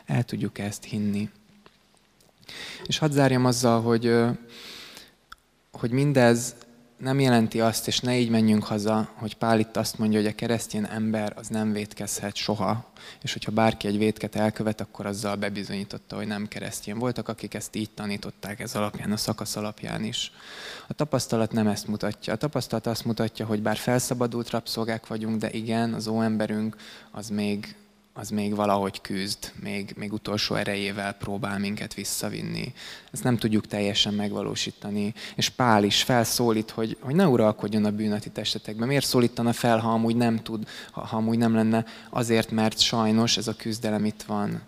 El 0.06 0.24
tudjuk 0.24 0.60
ezt 0.60 0.84
hinni. 0.84 1.30
És 2.86 2.98
hadd 2.98 3.12
zárjam 3.12 3.46
azzal, 3.46 3.82
hogy, 3.82 4.16
hogy 5.72 5.92
mindez 5.92 6.56
nem 7.04 7.20
jelenti 7.20 7.60
azt, 7.62 7.88
és 7.88 8.00
ne 8.00 8.18
így 8.18 8.30
menjünk 8.30 8.64
haza, 8.64 9.10
hogy 9.14 9.36
Pál 9.36 9.60
itt 9.60 9.78
azt 9.78 9.98
mondja, 9.98 10.20
hogy 10.20 10.28
a 10.28 10.36
keresztény 10.36 10.88
ember 10.90 11.34
az 11.36 11.48
nem 11.48 11.72
vétkezhet 11.72 12.36
soha, 12.36 12.92
és 13.22 13.34
hogyha 13.34 13.52
bárki 13.52 13.88
egy 13.88 13.98
vétket 13.98 14.36
elkövet, 14.36 14.82
akkor 14.82 15.06
azzal 15.06 15.36
bebizonyította, 15.36 16.16
hogy 16.16 16.28
nem 16.28 16.48
keresztény. 16.48 16.96
Voltak, 16.96 17.28
akik 17.28 17.54
ezt 17.54 17.76
így 17.76 17.90
tanították 17.90 18.60
ez 18.60 18.76
alapján, 18.76 19.12
a 19.12 19.18
szakasz 19.18 19.56
alapján 19.56 20.04
is. 20.04 20.32
A 20.88 20.94
tapasztalat 20.94 21.52
nem 21.52 21.68
ezt 21.68 21.88
mutatja. 21.88 22.34
A 22.34 22.38
tapasztalat 22.38 22.88
azt 22.88 23.06
mutatja, 23.06 23.46
hogy 23.46 23.62
bár 23.62 23.78
felszabadult 23.78 24.50
rabszolgák 24.50 25.08
vagyunk, 25.08 25.40
de 25.40 25.52
igen, 25.52 25.94
az 25.94 26.08
óemberünk 26.08 26.76
az 27.12 27.30
még, 27.30 27.76
az 28.14 28.30
még 28.30 28.56
valahogy 28.56 29.02
küzd, 29.02 29.52
még, 29.62 29.94
még 29.98 30.14
utolsó 30.14 30.56
erejével 30.56 31.14
próbál 31.14 31.60
minket 31.60 31.94
visszavinni. 31.94 32.74
Ezt 33.12 33.24
nem 33.24 33.38
tudjuk 33.38 33.68
teljesen 33.68 34.14
megvalósítani. 34.14 35.14
És 35.36 35.50
Pál 35.50 35.84
is 35.84 36.04
felszólít, 36.04 36.70
hogy, 36.70 36.98
hogy 37.00 37.16
ne 37.16 37.28
uralkodjon 37.28 37.86
a 37.86 37.92
bűnati 37.92 38.30
testetekben. 38.30 38.88
Miért 38.88 39.06
szólítana 39.06 39.54
fel, 39.54 39.80
ha 39.80 39.92
amúgy 39.92 40.16
nem 40.16 40.38
tud, 40.38 40.68
ha, 40.92 41.06
ha 41.06 41.18
amúgy 41.18 41.38
nem 41.38 41.56
lenne? 41.56 41.86
Azért, 42.10 42.52
mert 42.52 42.80
sajnos 42.80 43.38
ez 43.38 43.48
a 43.48 43.56
küzdelem 43.56 44.06
itt 44.06 44.24
van. 44.24 44.62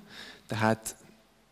Tehát 0.47 0.95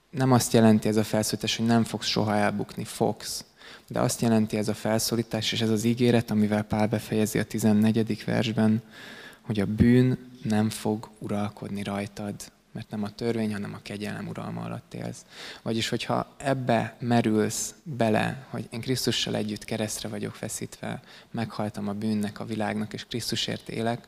nem 0.09 0.31
azt 0.31 0.53
jelenti 0.53 0.87
ez 0.87 0.97
a 0.97 1.03
felszólítás, 1.03 1.57
hogy 1.57 1.65
nem 1.65 1.83
fogsz 1.83 2.07
soha 2.07 2.35
elbukni, 2.35 2.83
fogsz. 2.83 3.45
De 3.87 3.99
azt 3.99 4.21
jelenti 4.21 4.57
ez 4.57 4.67
a 4.67 4.73
felszólítás, 4.73 5.51
és 5.51 5.61
ez 5.61 5.69
az 5.69 5.83
ígéret, 5.83 6.31
amivel 6.31 6.63
Pál 6.63 6.87
befejezi 6.87 7.39
a 7.39 7.43
14. 7.43 8.23
versben, 8.25 8.81
hogy 9.41 9.59
a 9.59 9.65
bűn 9.65 10.17
nem 10.43 10.69
fog 10.69 11.09
uralkodni 11.19 11.83
rajtad, 11.83 12.35
mert 12.71 12.89
nem 12.89 13.03
a 13.03 13.09
törvény, 13.09 13.51
hanem 13.51 13.73
a 13.73 13.81
kegyelem 13.81 14.27
uralma 14.27 14.61
alatt 14.61 14.93
élsz. 14.93 15.25
Vagyis, 15.61 15.89
hogyha 15.89 16.33
ebbe 16.37 16.95
merülsz 16.99 17.73
bele, 17.83 18.45
hogy 18.49 18.67
én 18.69 18.81
Krisztussal 18.81 19.35
együtt 19.35 19.63
keresztre 19.63 20.09
vagyok 20.09 20.35
feszítve, 20.35 21.01
meghaltam 21.31 21.87
a 21.87 21.93
bűnnek, 21.93 22.39
a 22.39 22.45
világnak, 22.45 22.93
és 22.93 23.05
Krisztusért 23.05 23.69
élek, 23.69 24.07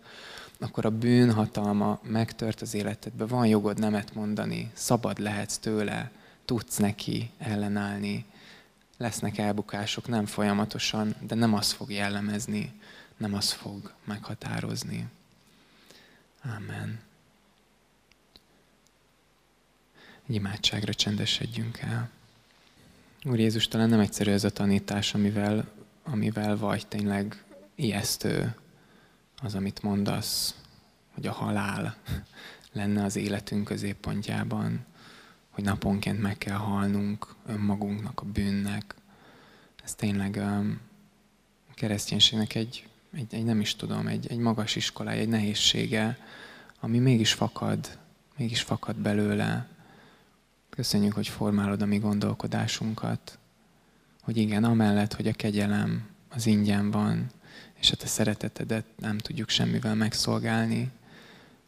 akkor 0.59 0.85
a 0.85 0.89
bűn 0.89 1.33
hatalma 1.33 1.99
megtört 2.03 2.61
az 2.61 2.73
életedbe. 2.73 3.25
Van 3.25 3.47
jogod 3.47 3.79
nemet 3.79 4.13
mondani, 4.13 4.71
szabad 4.73 5.19
lehetsz 5.19 5.57
tőle, 5.57 6.11
tudsz 6.45 6.77
neki 6.77 7.29
ellenállni. 7.37 8.25
Lesznek 8.97 9.37
elbukások, 9.37 10.07
nem 10.07 10.25
folyamatosan, 10.25 11.15
de 11.27 11.35
nem 11.35 11.53
az 11.53 11.71
fog 11.71 11.91
jellemezni, 11.91 12.73
nem 13.17 13.33
az 13.33 13.51
fog 13.51 13.91
meghatározni. 14.03 15.07
Amen. 16.45 16.99
Egy 20.27 20.35
imádságra 20.35 20.93
csendesedjünk 20.93 21.79
el. 21.79 22.09
Úr 23.23 23.39
Jézus, 23.39 23.67
talán 23.67 23.89
nem 23.89 23.99
egyszerű 23.99 24.31
ez 24.31 24.43
a 24.43 24.49
tanítás, 24.49 25.13
amivel, 25.13 25.67
amivel 26.03 26.57
vagy 26.57 26.87
tényleg 26.87 27.43
ijesztő 27.75 28.55
az, 29.41 29.55
amit 29.55 29.81
mondasz, 29.81 30.55
hogy 31.13 31.27
a 31.27 31.31
halál 31.31 31.97
lenne 32.71 33.03
az 33.03 33.15
életünk 33.15 33.63
középpontjában, 33.63 34.85
hogy 35.49 35.63
naponként 35.63 36.21
meg 36.21 36.37
kell 36.37 36.57
halnunk 36.57 37.35
önmagunknak, 37.45 38.21
a 38.21 38.25
bűnnek. 38.25 38.95
Ez 39.83 39.95
tényleg 39.95 40.35
um, 40.35 40.79
a 41.69 41.73
kereszténységnek 41.73 42.55
egy, 42.55 42.87
egy, 43.15 43.33
egy 43.33 43.43
nem 43.43 43.59
is 43.59 43.75
tudom, 43.75 44.07
egy, 44.07 44.27
egy 44.29 44.37
magas 44.37 44.75
iskolája, 44.75 45.21
egy 45.21 45.27
nehézsége, 45.27 46.17
ami 46.79 46.99
mégis 46.99 47.33
fakad, 47.33 47.97
mégis 48.37 48.61
fakad 48.61 48.95
belőle. 48.95 49.67
Köszönjük, 50.69 51.13
hogy 51.13 51.27
formálod 51.27 51.81
a 51.81 51.85
mi 51.85 51.97
gondolkodásunkat, 51.97 53.37
hogy 54.21 54.37
igen, 54.37 54.63
amellett, 54.63 55.13
hogy 55.13 55.27
a 55.27 55.33
kegyelem 55.33 56.07
az 56.29 56.45
ingyen 56.45 56.91
van, 56.91 57.31
és 57.79 57.91
a 57.91 57.95
te 57.95 58.07
szeretetedet 58.07 58.85
nem 58.97 59.17
tudjuk 59.17 59.49
semmivel 59.49 59.95
megszolgálni, 59.95 60.91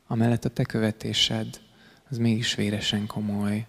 amellett 0.08 0.46
a 0.46 0.50
te 0.50 0.64
követésed 0.64 1.60
az 2.10 2.18
mégis 2.18 2.56
véresen 2.56 3.08
komoly. 3.08 3.66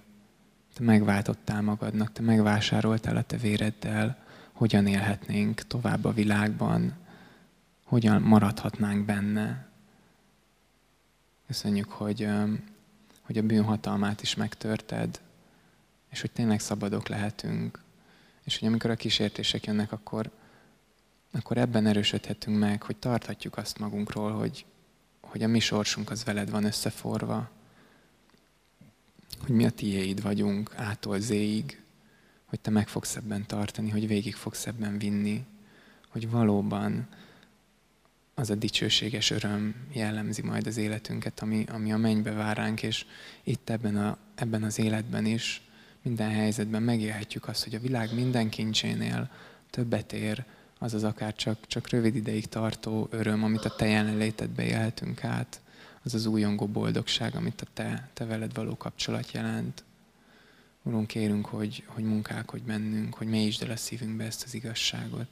Te 0.75 0.85
megváltottál 0.85 1.63
magadnak, 1.63 2.13
te 2.13 2.23
megvásároltál 2.23 3.17
a 3.17 3.23
te 3.23 3.37
véreddel, 3.37 4.27
hogyan 4.53 4.87
élhetnénk 4.87 5.61
tovább 5.61 6.05
a 6.05 6.13
világban, 6.13 6.93
hogyan 7.89 8.23
maradhatnánk 8.23 9.05
benne. 9.05 9.67
Köszönjük, 11.47 11.91
hogy, 11.91 12.29
hogy 13.23 13.39
a 13.39 13.43
bűnhatalmát 13.43 14.23
is 14.23 14.35
megtörted, 14.35 15.21
és 16.11 16.21
hogy 16.21 16.31
tényleg 16.31 16.61
szabadok 16.61 17.09
lehetünk. 17.09 17.83
És 18.45 18.59
hogy 18.59 18.69
amikor 18.69 18.91
a 18.91 18.95
kísértések 18.95 19.65
jönnek, 19.65 19.93
akkor, 19.93 20.31
akkor 21.31 21.57
ebben 21.57 21.87
erősödhetünk 21.87 22.59
meg, 22.59 22.83
hogy 22.83 22.97
tarthatjuk 22.97 23.57
azt 23.57 23.79
magunkról, 23.79 24.33
hogy, 24.33 24.65
hogy 25.21 25.43
a 25.43 25.49
mi 25.49 25.61
sorsunk 25.61 26.11
az 26.11 26.25
veled 26.25 26.51
van 26.51 26.65
összeforva, 26.65 27.51
hogy 29.41 29.55
mi 29.55 29.65
a 29.65 29.71
tiéid 29.71 30.23
vagyunk 30.23 30.75
ától 30.77 31.21
zéig, 31.21 31.83
hogy 32.45 32.61
te 32.61 32.71
meg 32.71 32.89
fogsz 32.89 33.17
ebben 33.17 33.47
tartani, 33.47 33.91
hogy 33.91 34.07
végig 34.07 34.35
fogsz 34.35 34.67
ebben 34.67 34.99
vinni, 34.99 35.47
hogy 36.09 36.31
valóban 36.31 37.09
az 38.39 38.51
a 38.51 38.55
dicsőséges 38.55 39.31
öröm 39.31 39.75
jellemzi 39.93 40.43
majd 40.43 40.67
az 40.67 40.77
életünket, 40.77 41.41
ami, 41.41 41.65
ami 41.73 41.93
a 41.93 41.97
mennybe 41.97 42.33
vár 42.33 42.57
ránk, 42.57 42.83
és 42.83 43.05
itt 43.45 43.71
ebben, 43.71 43.97
a, 43.97 44.19
ebben 44.35 44.63
az 44.63 44.79
életben 44.79 45.27
is, 45.27 45.63
minden 46.03 46.31
helyzetben 46.31 46.83
megélhetjük 46.83 47.49
azt, 47.49 47.65
hogy 47.65 47.75
a 47.75 47.81
világ 47.81 48.15
minden 48.15 48.49
kincsénél 48.49 49.31
többet 49.71 50.13
ér, 50.13 50.45
az 50.79 50.95
az 50.95 51.05
akár 51.05 51.35
csak, 51.35 51.67
csak 51.67 51.89
rövid 51.89 52.15
ideig 52.15 52.47
tartó 52.47 53.09
öröm, 53.11 53.45
amit 53.45 53.65
a 53.65 53.75
te 53.75 53.87
jelenlétedbe 53.87 54.65
élhetünk 54.65 55.25
át, 55.25 55.61
az 56.03 56.15
az 56.15 56.27
újongó 56.27 56.67
boldogság, 56.67 57.35
amit 57.35 57.61
a 57.61 57.67
te, 57.75 58.09
te 58.15 58.25
veled 58.25 58.55
való 58.55 58.77
kapcsolat 58.77 59.33
jelent. 59.33 59.85
Urunk, 60.83 61.07
kérünk, 61.07 61.47
hogy, 61.47 61.85
hogy 61.87 62.05
munkálkodj 62.05 62.65
bennünk, 62.67 63.15
hogy 63.15 63.27
mélyítsd 63.27 63.63
el 63.63 63.71
a 63.71 63.77
szívünkbe 63.77 64.25
ezt 64.25 64.45
az 64.45 64.55
igazságot, 64.55 65.27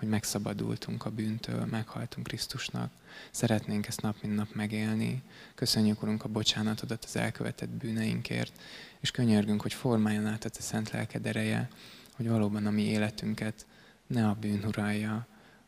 hogy 0.00 0.08
megszabadultunk 0.08 1.04
a 1.04 1.10
bűntől, 1.10 1.64
meghaltunk 1.64 2.26
Krisztusnak. 2.26 2.92
Szeretnénk 3.30 3.86
ezt 3.86 4.02
nap 4.02 4.16
mint 4.22 4.34
nap 4.34 4.54
megélni. 4.54 5.22
Köszönjük, 5.54 6.02
Urunk, 6.02 6.24
a 6.24 6.28
bocsánatodat 6.28 7.04
az 7.04 7.16
elkövetett 7.16 7.68
bűneinkért, 7.68 8.52
és 9.00 9.10
könyörgünk, 9.10 9.62
hogy 9.62 9.72
formáljon 9.72 10.26
át 10.26 10.44
a 10.44 10.62
szent 10.62 10.90
lelked 10.90 11.26
ereje, 11.26 11.68
hogy 12.16 12.28
valóban 12.28 12.66
a 12.66 12.70
mi 12.70 12.82
életünket 12.82 13.66
ne 14.06 14.28
a 14.28 14.36
bűn 14.40 14.64
uralja, 14.64 15.26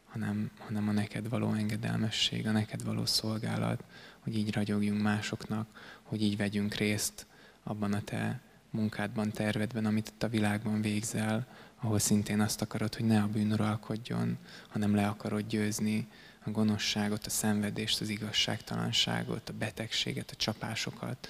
hanem, 0.09 0.51
hanem 0.59 0.89
a 0.89 0.93
neked 0.93 1.29
való 1.29 1.53
engedelmesség, 1.53 2.47
a 2.47 2.51
neked 2.51 2.85
való 2.85 3.07
szolgálat, 3.07 3.85
hogy 4.21 4.37
így 4.37 4.53
ragyogjunk 4.53 5.03
másoknak, 5.03 5.99
hogy 6.03 6.23
így 6.23 6.37
vegyünk 6.37 6.75
részt 6.75 7.27
abban 7.63 7.93
a 7.93 8.01
te 8.01 8.41
munkádban, 8.71 9.31
tervedben, 9.31 9.87
amit 9.87 10.09
itt 10.09 10.23
a 10.23 10.29
világban 10.29 10.81
végzel, 10.81 11.47
ahol 11.83 11.99
szintén 11.99 12.41
azt 12.41 12.63
akarod, 12.63 12.95
hogy 12.95 13.05
ne 13.05 13.23
a 13.23 13.27
bűn 13.27 13.53
uralkodjon, 13.53 14.39
hanem 14.69 14.95
le 14.95 15.09
akarod 15.09 15.47
győzni 15.47 16.09
a 16.45 16.51
gonoszságot, 16.51 17.27
a 17.27 17.31
szenvedést, 17.31 18.01
az 18.01 18.09
igazságtalanságot, 18.09 19.49
a 19.49 19.53
betegséget, 19.53 20.31
a 20.31 20.37
csapásokat. 20.37 21.29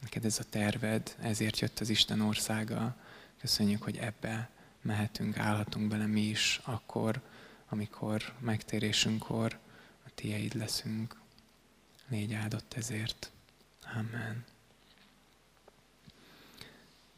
Neked 0.00 0.24
ez 0.24 0.38
a 0.38 0.44
terved, 0.50 1.16
ezért 1.20 1.58
jött 1.58 1.80
az 1.80 1.88
Isten 1.88 2.20
országa. 2.20 2.96
Köszönjük, 3.40 3.82
hogy 3.82 3.96
ebbe 3.96 4.50
mehetünk, 4.80 5.38
állhatunk 5.38 5.88
bele 5.88 6.06
mi 6.06 6.20
is 6.20 6.60
akkor, 6.64 7.20
amikor 7.68 8.32
megtérésünkkor 8.38 9.58
a 10.06 10.10
tieid 10.14 10.54
leszünk. 10.54 11.20
Légy 12.08 12.32
áldott 12.32 12.74
ezért. 12.74 13.30
Amen. 13.94 14.44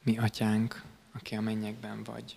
Mi 0.03 0.19
atyánk, 0.19 0.83
aki 1.13 1.35
a 1.35 1.41
mennyekben 1.41 2.03
vagy, 2.03 2.37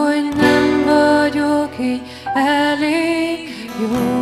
hogy 0.00 0.28
nem 0.36 0.84
vagyok 0.84 1.78
így 1.80 2.02
elég 2.34 3.48
jó. 3.80 4.19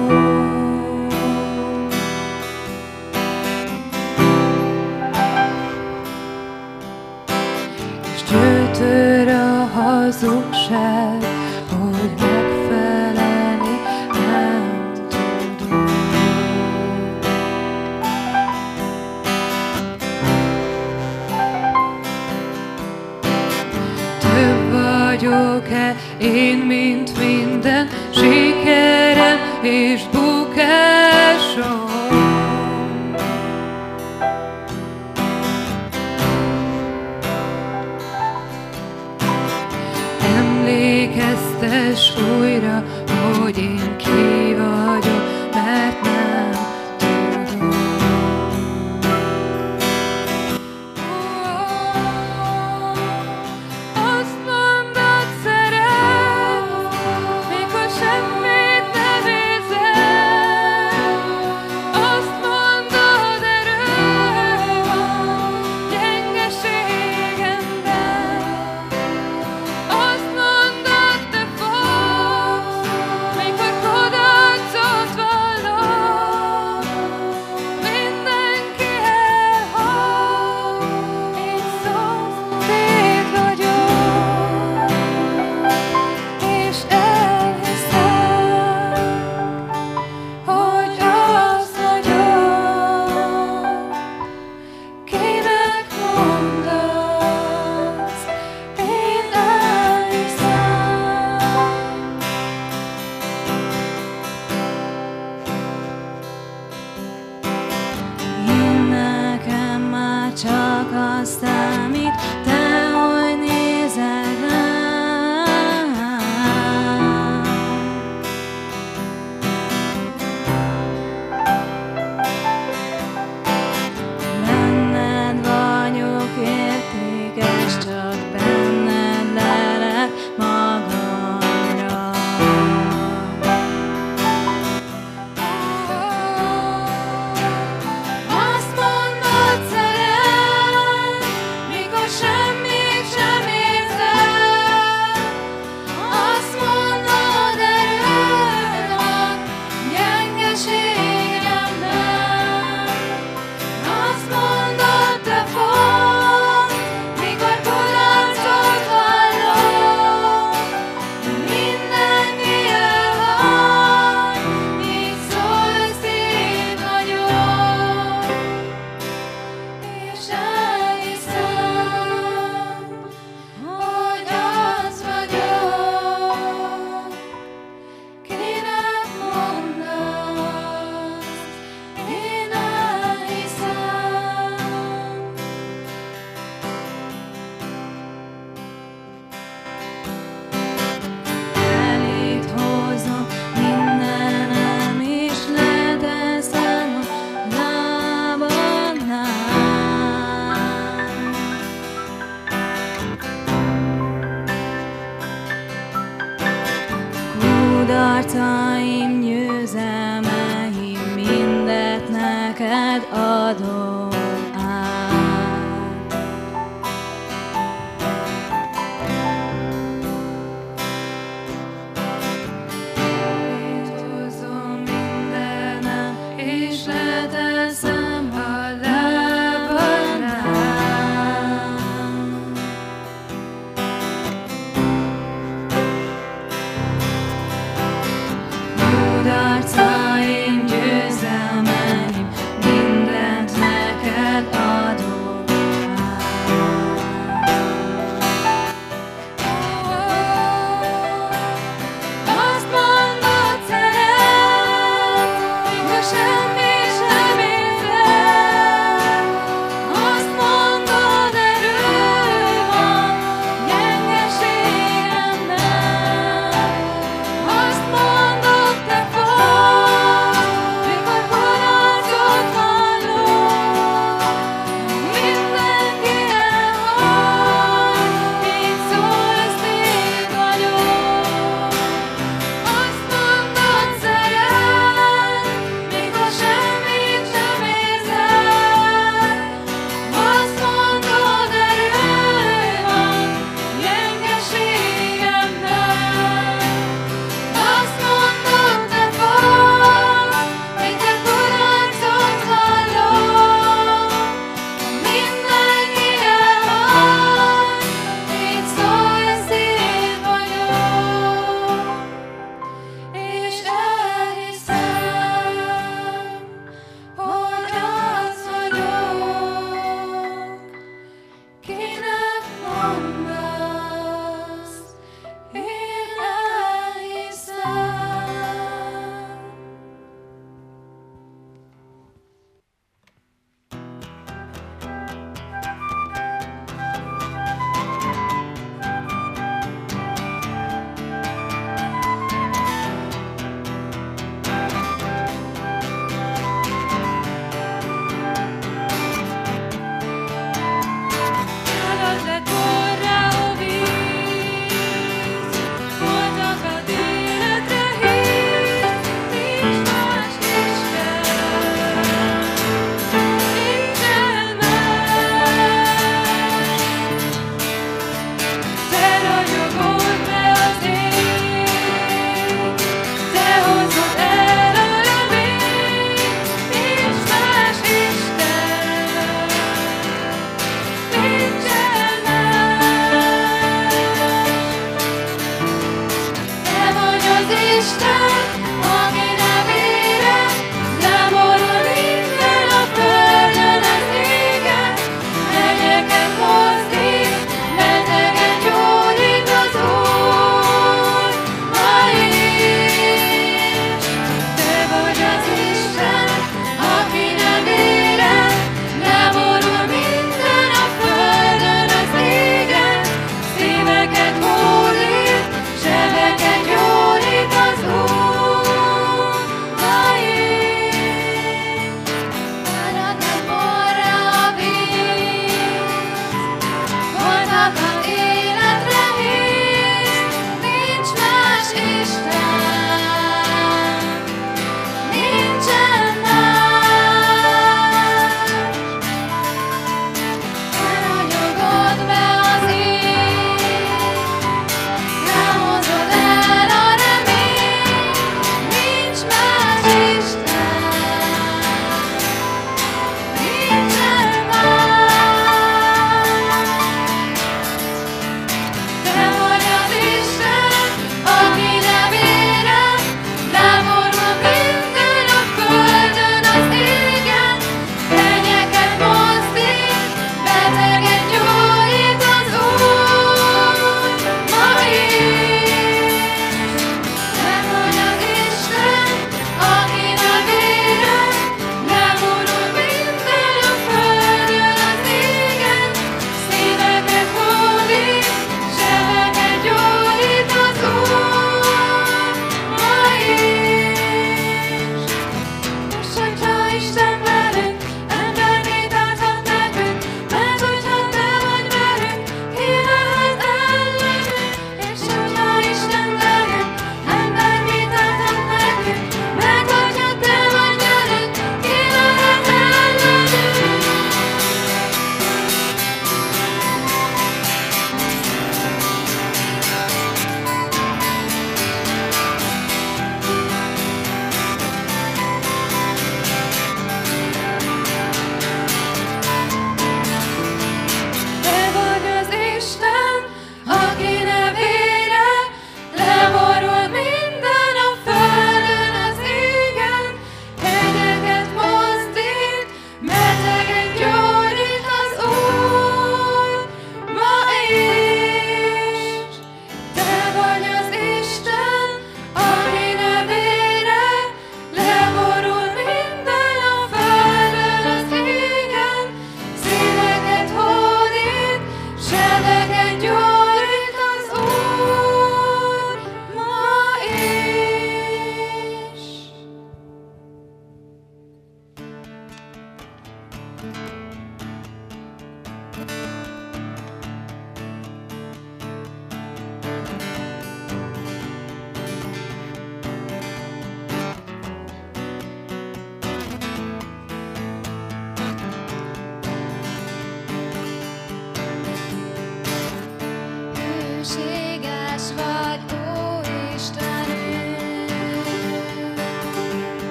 share. 594.09 594.38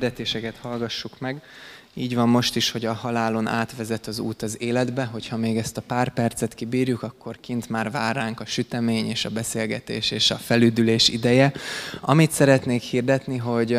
Hirdetéseket 0.00 0.56
hallgassuk 0.56 1.18
meg. 1.18 1.42
Így 1.94 2.14
van 2.14 2.28
most 2.28 2.56
is, 2.56 2.70
hogy 2.70 2.84
a 2.86 2.92
halálon 2.92 3.46
átvezet 3.46 4.06
az 4.06 4.18
út 4.18 4.42
az 4.42 4.56
életbe, 4.60 5.04
hogyha 5.04 5.36
még 5.36 5.56
ezt 5.56 5.76
a 5.76 5.80
pár 5.80 6.12
percet 6.12 6.54
kibírjuk, 6.54 7.02
akkor 7.02 7.36
kint 7.40 7.68
már 7.68 7.90
vár 7.90 8.16
ránk 8.16 8.40
a 8.40 8.46
sütemény 8.46 9.08
és 9.08 9.24
a 9.24 9.30
beszélgetés 9.30 10.10
és 10.10 10.30
a 10.30 10.36
felüdülés 10.36 11.08
ideje. 11.08 11.52
Amit 12.00 12.30
szeretnék 12.30 12.82
hirdetni, 12.82 13.36
hogy 13.36 13.78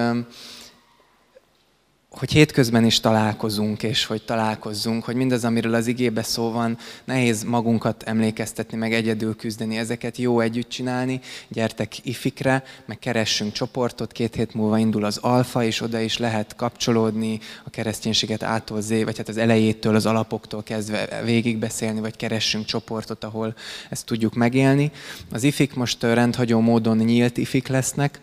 hogy 2.12 2.32
hétközben 2.32 2.86
is 2.86 3.00
találkozunk, 3.00 3.84
és 3.84 4.06
hogy 4.06 4.22
találkozzunk, 4.22 5.04
hogy 5.04 5.16
mindaz, 5.16 5.46
amiről 5.46 5.74
az 5.74 5.88
igébe 5.88 6.24
szó 6.24 6.52
van, 6.52 6.78
nehéz 7.04 7.44
magunkat 7.44 8.04
emlékeztetni, 8.04 8.78
meg 8.78 8.94
egyedül 8.94 9.36
küzdeni, 9.36 9.78
ezeket 9.78 10.18
jó 10.18 10.40
együtt 10.40 10.70
csinálni, 10.70 11.20
gyertek 11.48 12.06
ifikre, 12.06 12.64
meg 12.86 13.00
keressünk 13.00 13.52
csoportot, 13.52 14.12
két 14.12 14.36
hét 14.36 14.54
múlva 14.54 14.78
indul 14.78 15.06
az 15.06 15.18
alfa, 15.18 15.64
és 15.64 15.82
oda 15.82 16.00
is 16.00 16.18
lehet 16.18 16.56
kapcsolódni 16.56 17.40
a 17.64 17.70
kereszténységet 17.70 18.44
ától 18.44 18.80
vagy 18.88 19.18
hát 19.18 19.30
az 19.30 19.38
elejétől, 19.38 19.96
az 19.96 20.06
alapoktól 20.06 20.64
kezdve 20.64 21.22
végigbeszélni, 21.24 22.00
vagy 22.00 22.16
keressünk 22.16 22.66
csoportot, 22.66 23.24
ahol 23.24 23.56
ezt 23.90 24.06
tudjuk 24.06 24.34
megélni. 24.34 24.92
Az 25.32 25.44
ifik 25.44 25.74
most 25.74 26.04
rendhagyó 26.04 26.60
módon 26.60 26.98
nyílt 26.98 27.38
ifik 27.38 27.68
lesznek, 27.68 28.20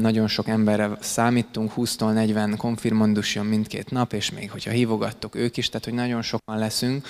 nagyon 0.00 0.28
sok 0.28 0.48
emberre 0.48 0.96
számítunk, 1.00 1.72
20-tól 1.76 2.12
40 2.12 2.56
konfirmandus 2.56 3.20
Jézus 3.22 3.42
jön 3.42 3.50
mindkét 3.50 3.90
nap, 3.90 4.12
és 4.12 4.30
még 4.30 4.50
hogyha 4.50 4.70
hívogattok 4.70 5.34
ők 5.34 5.56
is, 5.56 5.68
tehát 5.68 5.84
hogy 5.84 5.94
nagyon 5.94 6.22
sokan 6.22 6.58
leszünk, 6.58 7.06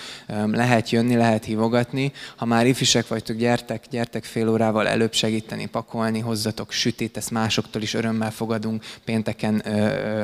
lehet 0.52 0.90
jönni, 0.90 1.14
lehet 1.14 1.44
hívogatni. 1.44 2.12
Ha 2.36 2.44
már 2.44 2.66
ifisek 2.66 3.08
vagytok, 3.08 3.36
gyertek, 3.36 3.84
gyertek 3.90 4.24
fél 4.24 4.48
órával 4.48 4.88
előbb 4.88 5.12
segíteni, 5.12 5.66
pakolni, 5.66 6.18
hozzatok 6.18 6.72
sütét, 6.72 7.16
ezt 7.16 7.30
másoktól 7.30 7.82
is 7.82 7.94
örömmel 7.94 8.30
fogadunk, 8.30 8.84
pénteken 9.04 9.62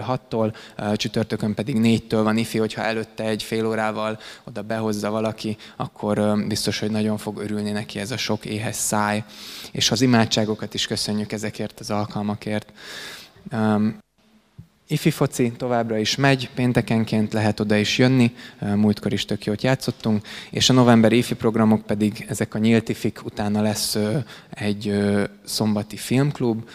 6-tól, 0.09 0.55
csütörtökön 0.95 1.55
pedig 1.55 1.77
4-től 1.79 2.21
van 2.23 2.37
ifi, 2.37 2.59
hogyha 2.59 2.83
előtte 2.83 3.25
egy 3.25 3.43
fél 3.43 3.67
órával 3.67 4.19
oda 4.45 4.63
behozza 4.63 5.11
valaki, 5.11 5.57
akkor 5.77 6.45
biztos, 6.47 6.79
hogy 6.79 6.91
nagyon 6.91 7.19
fog 7.19 7.39
örülni 7.39 7.71
neki 7.71 7.99
ez 7.99 8.11
a 8.11 8.17
sok 8.17 8.45
éhes 8.45 8.77
száj. 8.77 9.25
És 9.73 9.91
az 9.91 10.01
imádságokat 10.01 10.75
is 10.75 10.87
köszönjük 10.87 11.33
ezekért 11.33 11.81
az 11.81 11.91
alkalmakért. 11.91 12.73
Ifi 14.91 15.11
foci 15.11 15.53
továbbra 15.53 15.99
is 15.99 16.17
megy, 16.17 16.51
péntekenként 16.55 17.33
lehet 17.33 17.61
oda 17.61 17.77
is 17.77 17.99
jönni, 17.99 18.33
múltkor 18.75 19.13
is 19.13 19.25
tök 19.25 19.45
jót 19.45 19.63
játszottunk, 19.63 20.27
és 20.51 20.71
a 20.71 20.73
novemberi 20.73 21.17
ifi 21.17 21.35
programok 21.35 21.83
pedig 21.87 22.25
ezek 22.29 22.55
a 22.55 22.59
nyílt 22.59 22.89
ifik, 22.89 23.25
utána 23.25 23.63
lesz 23.63 23.99
egy 24.51 24.95
szombati 25.45 25.97
filmklub, 25.97 26.69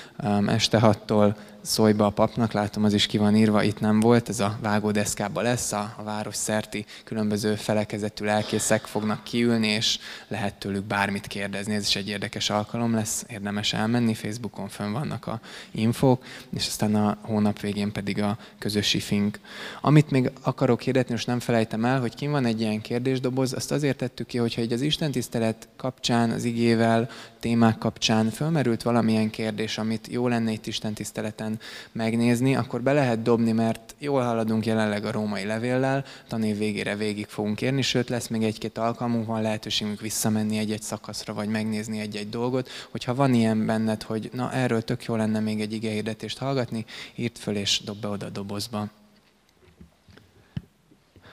este 0.48 0.80
6-tól 0.82 1.36
szólj 1.64 1.94
be 1.94 2.06
a 2.06 2.10
papnak, 2.10 2.52
látom 2.52 2.84
az 2.84 2.94
is 2.94 3.06
ki 3.06 3.18
van 3.18 3.36
írva, 3.36 3.64
itt 3.64 3.80
nem 3.80 4.00
volt, 4.00 4.30
ez 4.30 4.40
a 4.40 4.58
vágódeszkába 4.62 5.42
lesz, 5.42 5.72
a, 5.72 5.94
a 5.98 6.04
város 6.04 6.36
szerti 6.36 6.86
különböző 7.04 7.56
felekezetű 7.56 8.26
lelkészek 8.26 8.86
fognak 8.86 9.24
kiülni, 9.24 9.68
és 9.68 10.00
lehet 10.28 10.56
tőlük 10.56 10.84
bármit 10.84 11.28
kérdezni, 11.28 11.74
ez 11.74 11.88
is 11.88 11.96
egy 11.96 12.08
érdekes 12.08 12.50
alkalom 12.50 12.94
lesz, 12.94 13.26
érdemes 13.30 13.74
elmenni, 13.74 14.14
Facebookon 14.14 14.68
fönn 14.68 14.92
vannak 14.92 15.28
a 15.28 15.40
infók, 15.72 16.24
és 16.56 16.68
aztán 16.68 16.96
a 16.96 17.18
hónap 17.22 17.60
végén 17.60 17.92
pedig 17.92 18.22
a 18.22 18.38
közös 18.60 18.94
ifink. 18.94 19.40
Amit 19.82 20.12
még 20.12 20.32
akarok 20.42 20.82
hirdetni, 20.82 21.14
most 21.14 21.28
nem 21.28 21.40
felejtem 21.40 21.86
el, 21.86 22.00
hogy 22.00 22.16
kim 22.16 22.32
van 22.32 22.46
egy 22.46 22.62
ilyen 22.62 22.82
kérdésdoboz, 22.82 23.54
azt 23.54 23.72
azért 23.72 23.98
tettük 23.98 24.28
ki, 24.28 24.38
hogyha 24.38 24.62
egy 24.62 24.74
az 24.74 24.82
Isten 24.82 25.12
tisztelet 25.12 25.68
kapcsán, 25.78 26.30
az 26.30 26.44
igével, 26.44 27.10
témák 27.44 27.78
kapcsán 27.78 28.30
fölmerült 28.30 28.84
valamilyen 28.84 29.30
kérdés, 29.30 29.78
amit 29.78 30.08
jó 30.12 30.28
lenne 30.28 30.52
itt 30.52 30.68
Isten 30.68 30.94
tiszteleten 30.94 31.60
megnézni, 31.92 32.56
akkor 32.56 32.82
be 32.82 32.94
lehet 32.94 33.22
dobni, 33.22 33.52
mert 33.52 33.96
jól 34.00 34.22
haladunk 34.22 34.66
jelenleg 34.66 35.06
a 35.06 35.12
római 35.12 35.46
levéllel, 35.46 36.06
tanév 36.28 36.58
végére 36.58 36.96
végig 36.96 37.26
fogunk 37.26 37.62
érni, 37.62 37.82
sőt 37.82 38.10
lesz 38.10 38.28
még 38.28 38.44
egy-két 38.44 38.78
alkalmunk, 38.78 39.26
van 39.26 39.42
lehetőségünk 39.42 40.02
visszamenni 40.02 40.58
egy-egy 40.58 40.82
szakaszra, 40.82 41.34
vagy 41.34 41.48
megnézni 41.48 42.00
egy-egy 42.00 42.30
dolgot. 42.30 42.70
Hogyha 42.92 43.16
van 43.16 43.34
ilyen 43.34 43.66
benned, 43.66 44.04
hogy 44.04 44.30
na 44.34 44.52
erről 44.52 44.82
tök 44.82 45.04
jó 45.04 45.16
lenne 45.16 45.40
még 45.40 45.62
egy 45.62 45.74
igehirdetést 45.74 46.38
hallgatni, 46.38 46.86
írd 47.16 47.38
föl 47.38 47.56
és 47.56 47.82
dob 47.86 47.98
be 47.98 48.08
oda 48.08 48.26
a 48.26 48.30
dobozba. 48.30 48.88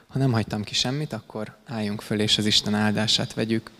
Ha 0.07 0.19
nem 0.19 0.33
hagytam 0.33 0.63
ki 0.63 0.75
semmit, 0.75 1.13
akkor 1.13 1.57
álljunk 1.67 2.01
föl, 2.01 2.21
és 2.21 2.39
az 2.39 2.47
Isten 2.47 2.75
áldását 2.75 3.35
vegyük. 3.35 3.71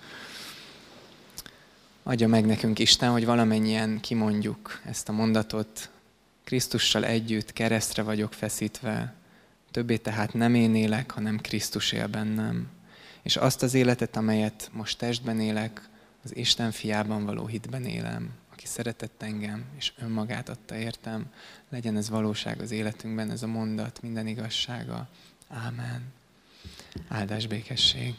Adja 2.11 2.29
meg 2.29 2.47
nekünk 2.47 2.79
Isten, 2.79 3.11
hogy 3.11 3.25
valamennyien 3.25 4.01
kimondjuk 4.01 4.81
ezt 4.85 5.09
a 5.09 5.13
mondatot, 5.13 5.91
Krisztussal 6.45 7.05
együtt 7.05 7.53
keresztre 7.53 8.03
vagyok 8.03 8.33
feszítve, 8.33 9.15
többé 9.71 9.97
tehát 9.97 10.35
nem 10.35 10.55
én 10.55 10.75
élek, 10.75 11.11
hanem 11.11 11.41
Krisztus 11.41 11.93
él 11.93 12.07
bennem. 12.07 12.69
És 13.23 13.37
azt 13.37 13.63
az 13.63 13.75
életet, 13.75 14.17
amelyet 14.17 14.71
most 14.73 14.99
testben 14.99 15.41
élek, 15.41 15.89
az 16.25 16.37
Isten 16.37 16.71
fiában 16.71 17.25
való 17.25 17.47
hitben 17.47 17.85
élem, 17.85 18.31
aki 18.53 18.67
szeretett 18.67 19.23
engem, 19.23 19.65
és 19.79 19.93
önmagát 19.99 20.49
adta 20.49 20.77
értem, 20.77 21.27
legyen 21.69 21.97
ez 21.97 22.09
valóság 22.09 22.61
az 22.61 22.71
életünkben, 22.71 23.31
ez 23.31 23.43
a 23.43 23.47
mondat, 23.47 24.03
minden 24.03 24.27
igazsága. 24.27 25.09
Ámen. 25.49 26.03
Áldás 27.09 27.47
békesség. 27.47 28.15